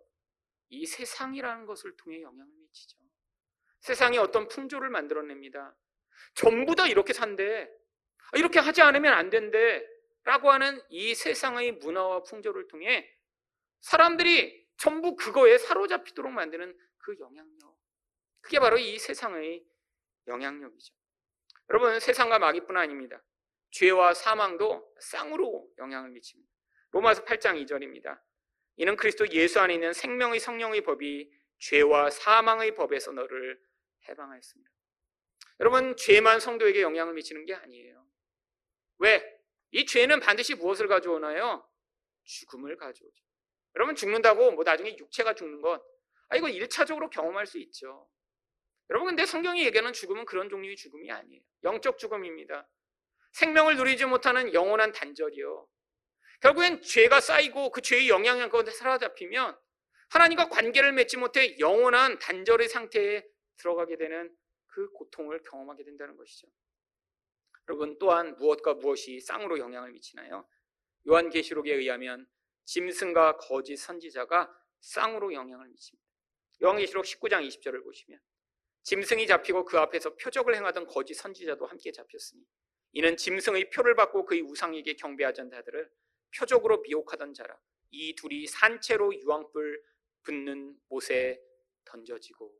이 0.68 0.86
세상이라는 0.86 1.66
것을 1.66 1.96
통해 1.96 2.22
영향을 2.22 2.52
미치죠. 2.66 2.98
세상이 3.80 4.18
어떤 4.18 4.48
풍조를 4.48 4.90
만들어냅니다. 4.90 5.74
전부 6.34 6.74
다 6.74 6.86
이렇게 6.86 7.12
산대. 7.12 7.70
이렇게 8.34 8.58
하지 8.58 8.80
않으면 8.82 9.12
안 9.12 9.28
된대. 9.30 9.86
라고 10.24 10.50
하는 10.50 10.80
이 10.88 11.14
세상의 11.14 11.72
문화와 11.72 12.22
풍조를 12.22 12.68
통해 12.68 13.12
사람들이 13.80 14.66
전부 14.76 15.16
그거에 15.16 15.58
사로잡히도록 15.58 16.32
만드는 16.32 16.76
그 16.98 17.16
영향력. 17.18 17.76
그게 18.40 18.58
바로 18.58 18.78
이 18.78 18.98
세상의 18.98 19.64
영향력이죠. 20.26 20.94
여러분, 21.70 21.98
세상과 22.00 22.38
마귀뿐 22.38 22.76
아닙니다. 22.76 23.22
죄와 23.70 24.14
사망도 24.14 24.94
쌍으로 25.00 25.68
영향을 25.78 26.10
미칩니다. 26.10 26.52
로마서 26.90 27.24
8장 27.24 27.64
2절입니다. 27.64 28.20
이는 28.76 28.96
그리스도 28.96 29.28
예수 29.30 29.60
안에 29.60 29.74
있는 29.74 29.92
생명의 29.92 30.40
성령의 30.40 30.82
법이 30.82 31.30
죄와 31.58 32.10
사망의 32.10 32.74
법에서 32.74 33.12
너를 33.12 33.60
해방하였습니다. 34.08 34.70
여러분, 35.60 35.96
죄만 35.96 36.40
성도에게 36.40 36.82
영향을 36.82 37.14
미치는 37.14 37.46
게 37.46 37.54
아니에요. 37.54 38.06
왜? 38.98 39.41
이 39.72 39.86
죄는 39.86 40.20
반드시 40.20 40.54
무엇을 40.54 40.86
가져오나요? 40.86 41.66
죽음을 42.24 42.76
가져오죠. 42.76 43.22
여러분, 43.74 43.94
죽는다고 43.94 44.52
뭐 44.52 44.64
나중에 44.64 44.96
육체가 44.96 45.34
죽는 45.34 45.60
것, 45.60 45.82
아, 46.28 46.36
이거 46.36 46.46
1차적으로 46.46 47.10
경험할 47.10 47.46
수 47.46 47.58
있죠. 47.58 48.08
여러분, 48.90 49.08
근데 49.08 49.24
성경이 49.26 49.64
얘기하는 49.64 49.92
죽음은 49.92 50.26
그런 50.26 50.48
종류의 50.48 50.76
죽음이 50.76 51.10
아니에요. 51.10 51.42
영적 51.64 51.98
죽음입니다. 51.98 52.68
생명을 53.32 53.76
누리지 53.76 54.04
못하는 54.04 54.52
영원한 54.52 54.92
단절이요. 54.92 55.66
결국엔 56.40 56.82
죄가 56.82 57.20
쌓이고 57.20 57.70
그 57.70 57.80
죄의 57.80 58.08
영향을 58.08 58.50
가운데 58.50 58.70
사로잡히면 58.70 59.58
하나님과 60.10 60.48
관계를 60.50 60.92
맺지 60.92 61.16
못해 61.16 61.58
영원한 61.58 62.18
단절의 62.18 62.68
상태에 62.68 63.24
들어가게 63.56 63.96
되는 63.96 64.34
그 64.66 64.90
고통을 64.90 65.42
경험하게 65.44 65.84
된다는 65.84 66.16
것이죠. 66.16 66.48
여러분 67.72 67.96
또한 67.98 68.36
무엇과 68.36 68.74
무엇이 68.74 69.18
쌍으로 69.20 69.58
영향을 69.58 69.92
미치나요? 69.92 70.46
요한계시록에 71.08 71.72
의하면 71.72 72.28
짐승과 72.66 73.38
거짓 73.38 73.78
선지자가 73.78 74.54
쌍으로 74.80 75.32
영향을 75.32 75.68
미칩니다. 75.68 76.06
요한계시록 76.62 77.06
19장 77.06 77.48
20절을 77.48 77.82
보시면 77.82 78.20
짐승이 78.82 79.26
잡히고 79.26 79.64
그 79.64 79.78
앞에서 79.78 80.16
표적을 80.16 80.54
행하던 80.54 80.86
거짓 80.86 81.14
선지자도 81.14 81.64
함께 81.64 81.92
잡혔으니 81.92 82.44
이는 82.92 83.16
짐승의 83.16 83.70
표를 83.70 83.94
받고 83.94 84.26
그의 84.26 84.42
우상에게 84.42 84.92
경배하던 84.92 85.48
자들을 85.48 85.90
표적으로 86.36 86.82
미혹하던 86.82 87.32
자라. 87.32 87.58
이 87.90 88.14
둘이 88.14 88.46
산채로 88.48 89.14
유황불 89.14 89.82
붙는 90.24 90.78
못에 90.88 91.40
던져지고. 91.86 92.54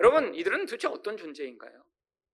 여러분, 0.00 0.34
이들은 0.34 0.66
도대체 0.66 0.88
어떤 0.88 1.16
존재인가요? 1.16 1.84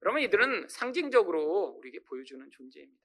여러분, 0.02 0.22
이들은 0.22 0.68
상징적으로 0.68 1.76
우리에게 1.78 2.00
보여주는 2.04 2.48
존재입니다. 2.50 3.02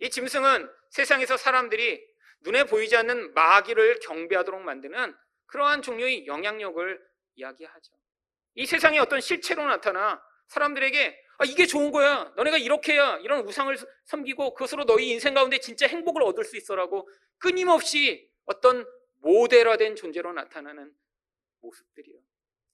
이 0.00 0.10
짐승은 0.10 0.68
세상에서 0.90 1.36
사람들이 1.36 2.04
눈에 2.40 2.64
보이지 2.64 2.96
않는 2.96 3.34
마귀를 3.34 4.00
경배하도록 4.00 4.60
만드는 4.60 5.14
그러한 5.46 5.82
종류의 5.82 6.26
영향력을 6.26 7.00
이야기하죠. 7.36 7.92
이 8.54 8.66
세상에 8.66 8.98
어떤 8.98 9.20
실체로 9.20 9.64
나타나 9.64 10.22
사람들에게 10.48 11.22
아, 11.38 11.44
이게 11.44 11.66
좋은 11.66 11.90
거야. 11.90 12.32
너네가 12.36 12.58
이렇게 12.58 12.94
해야 12.94 13.16
이런 13.18 13.44
우상을 13.46 13.76
섬기고 14.04 14.54
그것으로 14.54 14.84
너희 14.84 15.10
인생 15.10 15.34
가운데 15.34 15.58
진짜 15.58 15.86
행복을 15.86 16.22
얻을 16.22 16.44
수 16.44 16.56
있어라고 16.56 17.08
끊임없이 17.38 18.30
어떤 18.44 18.84
모델화된 19.20 19.96
존재로 19.96 20.32
나타나는 20.32 20.92
모습들이요. 21.60 22.18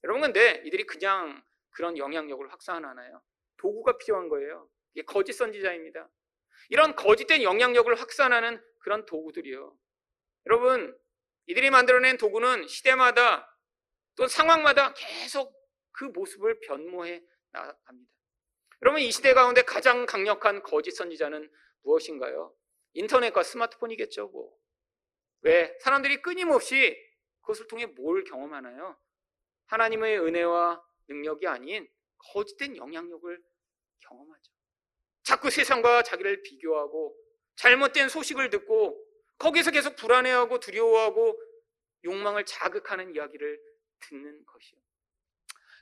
여러분 0.03 0.21
근데 0.21 0.61
이들이 0.65 0.85
그냥 0.85 1.43
그런 1.69 1.97
영향력을 1.97 2.51
확산하나요? 2.51 3.21
도구가 3.59 3.97
필요한 3.97 4.29
거예요. 4.29 4.69
이게 4.93 5.03
거짓 5.05 5.33
선지자입니다. 5.33 6.09
이런 6.69 6.95
거짓된 6.95 7.43
영향력을 7.43 7.93
확산하는 7.99 8.61
그런 8.79 9.05
도구들이요. 9.05 9.77
여러분 10.47 10.97
이들이 11.47 11.69
만들어낸 11.69 12.17
도구는 12.17 12.67
시대마다 12.67 13.57
또 14.15 14.27
상황마다 14.27 14.93
계속 14.93 15.53
그 15.91 16.05
모습을 16.05 16.59
변모해 16.61 17.23
나갑니다. 17.51 18.11
여러분 18.81 19.01
이 19.01 19.11
시대 19.11 19.33
가운데 19.33 19.61
가장 19.61 20.05
강력한 20.05 20.63
거짓 20.63 20.91
선지자는 20.91 21.51
무엇인가요? 21.81 22.55
인터넷과 22.93 23.43
스마트폰이겠죠, 23.43 24.27
뭐. 24.29 24.57
왜? 25.41 25.77
사람들이 25.81 26.21
끊임없이 26.21 26.97
그것을 27.41 27.67
통해 27.67 27.85
뭘 27.85 28.23
경험하나요? 28.23 28.97
하나님의 29.67 30.19
은혜와 30.19 30.83
능력이 31.07 31.47
아닌 31.47 31.87
거짓된 32.33 32.77
영향력을 32.77 33.41
경험하죠. 33.99 34.51
자꾸 35.23 35.49
세상과 35.49 36.03
자기를 36.03 36.41
비교하고 36.43 37.15
잘못된 37.55 38.09
소식을 38.09 38.49
듣고 38.49 39.05
거기서 39.37 39.71
계속 39.71 39.95
불안해하고 39.95 40.59
두려워하고 40.59 41.39
욕망을 42.03 42.45
자극하는 42.45 43.15
이야기를 43.15 43.59
듣는 43.99 44.45
것이요. 44.45 44.79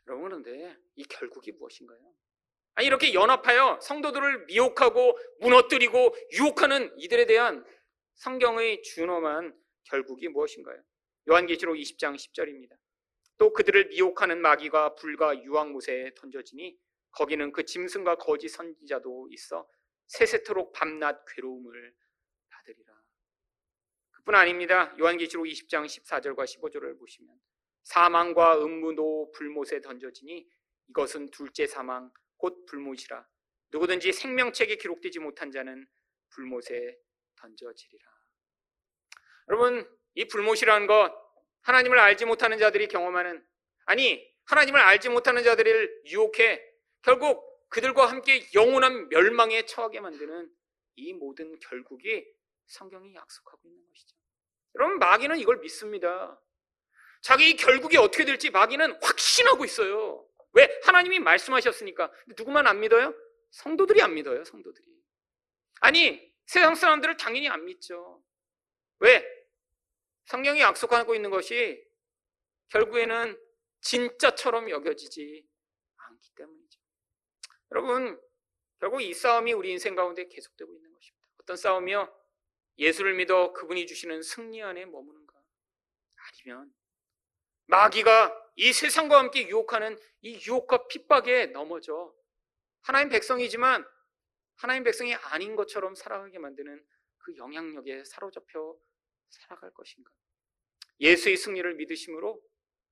여러분 0.08 0.30
그런데 0.30 0.78
이 0.96 1.04
결국이 1.04 1.52
무엇인가요? 1.52 2.00
아니 2.76 2.88
이렇게 2.88 3.14
연합하여 3.14 3.80
성도들을 3.82 4.46
미혹하고 4.46 5.18
무너뜨리고 5.40 6.16
유혹하는 6.34 6.94
이들에 6.98 7.26
대한 7.26 7.66
성경의 8.16 8.84
준엄한 8.84 9.56
결국이 9.84 10.28
무엇인가요? 10.28 10.82
요한계시록 11.30 11.76
20장 11.76 12.16
10절입니다. 12.16 12.78
또 13.38 13.54
그들을 13.54 13.88
미혹하는 13.90 14.42
마귀가 14.42 14.96
불과 14.96 15.36
유황못에 15.44 16.14
던져지니 16.16 16.78
거기는 17.12 17.52
그 17.52 17.66
짐승과 17.66 18.16
거짓 18.16 18.50
선지자도 18.50 19.30
있어 19.32 19.68
세세토록 20.08 20.72
밤낮 20.74 21.24
괴로움을 21.26 21.96
받으리라. 22.50 22.94
그뿐 24.12 24.36
아닙니다. 24.36 24.96
요한계시록 25.00 25.46
20장 25.46 25.86
14절과 25.86 26.46
15절을 26.46 26.98
보시면 27.00 27.36
사망과 27.84 28.64
음무도 28.64 29.32
불못에 29.32 29.82
던져지니 29.82 30.48
이것은 30.90 31.32
둘째 31.32 31.68
사망 31.68 32.12
곧 32.38 32.66
불못이라 32.66 33.26
누구든지 33.72 34.14
생명책에 34.14 34.78
기록되지 34.78 35.20
못한 35.20 35.52
자는 35.52 35.88
불못에 36.30 36.98
던져지리라. 37.36 38.06
여러분, 39.50 39.98
이 40.16 40.28
불못이라는 40.28 40.88
것 40.88 41.14
하나님을 41.62 42.00
알지 42.00 42.26
못하는 42.26 42.58
자들이 42.58 42.88
경험하는 42.88 43.46
아니 43.86 44.26
하나님을 44.46 44.80
알지 44.80 45.10
못하는 45.10 45.44
자들을 45.44 46.04
유혹해 46.06 46.64
결국 47.02 47.46
그들과 47.70 48.06
함께 48.06 48.48
영원한 48.54 49.10
멸망에 49.10 49.66
처하게 49.66 50.00
만드는 50.00 50.50
이 50.96 51.14
모든 51.14 51.58
결국이 51.60 52.26
성경이 52.68 53.14
약속하고 53.14 53.62
있는 53.68 53.86
것이죠. 53.88 54.16
여러분 54.76 55.00
마귀는 55.00 55.38
이걸 55.40 55.58
믿습니다. 55.60 56.40
자기 57.22 57.56
결국이 57.56 57.98
어떻게 57.98 58.26
될지 58.26 58.50
마귀는 58.50 59.02
확신하고 59.02 59.66
있어요. 59.66 60.28
왜? 60.54 60.80
하나님이 60.84 61.20
말씀하셨으니까. 61.20 62.12
누구만 62.38 62.68
안 62.68 62.80
믿어요? 62.80 63.14
성도들이 63.52 64.02
안 64.02 64.14
믿어요, 64.14 64.44
성도들이. 64.44 64.86
아니, 65.82 66.34
세상 66.46 66.76
사람들을 66.76 67.18
당연히 67.18 67.50
안 67.50 67.66
믿죠. 67.66 68.24
왜? 69.00 69.26
성경이 70.26 70.62
약속하고 70.62 71.16
있는 71.16 71.30
것이 71.30 71.84
결국에는 72.70 73.40
진짜처럼 73.82 74.70
여겨지지 74.70 75.48
않기 75.96 76.32
때문이죠. 76.36 76.67
여러분, 77.72 78.20
결국 78.80 79.02
이 79.02 79.14
싸움이 79.14 79.54
우리 79.54 79.72
인생 79.72 79.96
가운데 79.96 80.28
계속되고 80.28 80.74
있는 80.74 80.94
것입니다. 80.94 81.28
어떤 81.40 81.58
싸움이요? 81.58 82.14
예수를 82.78 83.16
믿어 83.16 83.54
그분이 83.54 83.88
주시는 83.88 84.22
승리 84.22 84.62
안에 84.62 84.86
머무는가? 84.86 85.34
아니면 86.16 86.74
마귀가 87.66 88.52
이 88.56 88.72
세상과 88.72 89.18
함께 89.20 89.48
유혹하는 89.48 89.98
이 90.22 90.40
유혹과 90.46 90.88
핍박에 90.88 91.48
넘어져 91.48 92.14
하나님 92.82 93.10
백성이지만 93.10 93.86
하나님 94.56 94.84
백성이 94.84 95.14
아닌 95.16 95.56
것처럼 95.56 95.96
살아가게 95.96 96.40
만드는 96.40 96.86
그 97.18 97.36
영향력에 97.36 98.04
사로잡혀 98.06 98.76
살아갈 99.30 99.72
것인가? 99.74 100.12
예수의 101.00 101.38
승리를 101.38 101.76
믿으심으로 101.76 102.42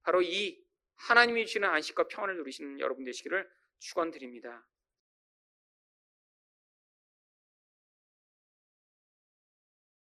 바로 0.03 0.21
이 0.21 0.63
하나님이 0.95 1.45
주시는 1.45 1.67
안식과 1.67 2.07
평안을 2.07 2.37
누리시는 2.37 2.79
여러분 2.79 3.03
되시기를 3.05 3.49
축원드립니다. 3.79 4.65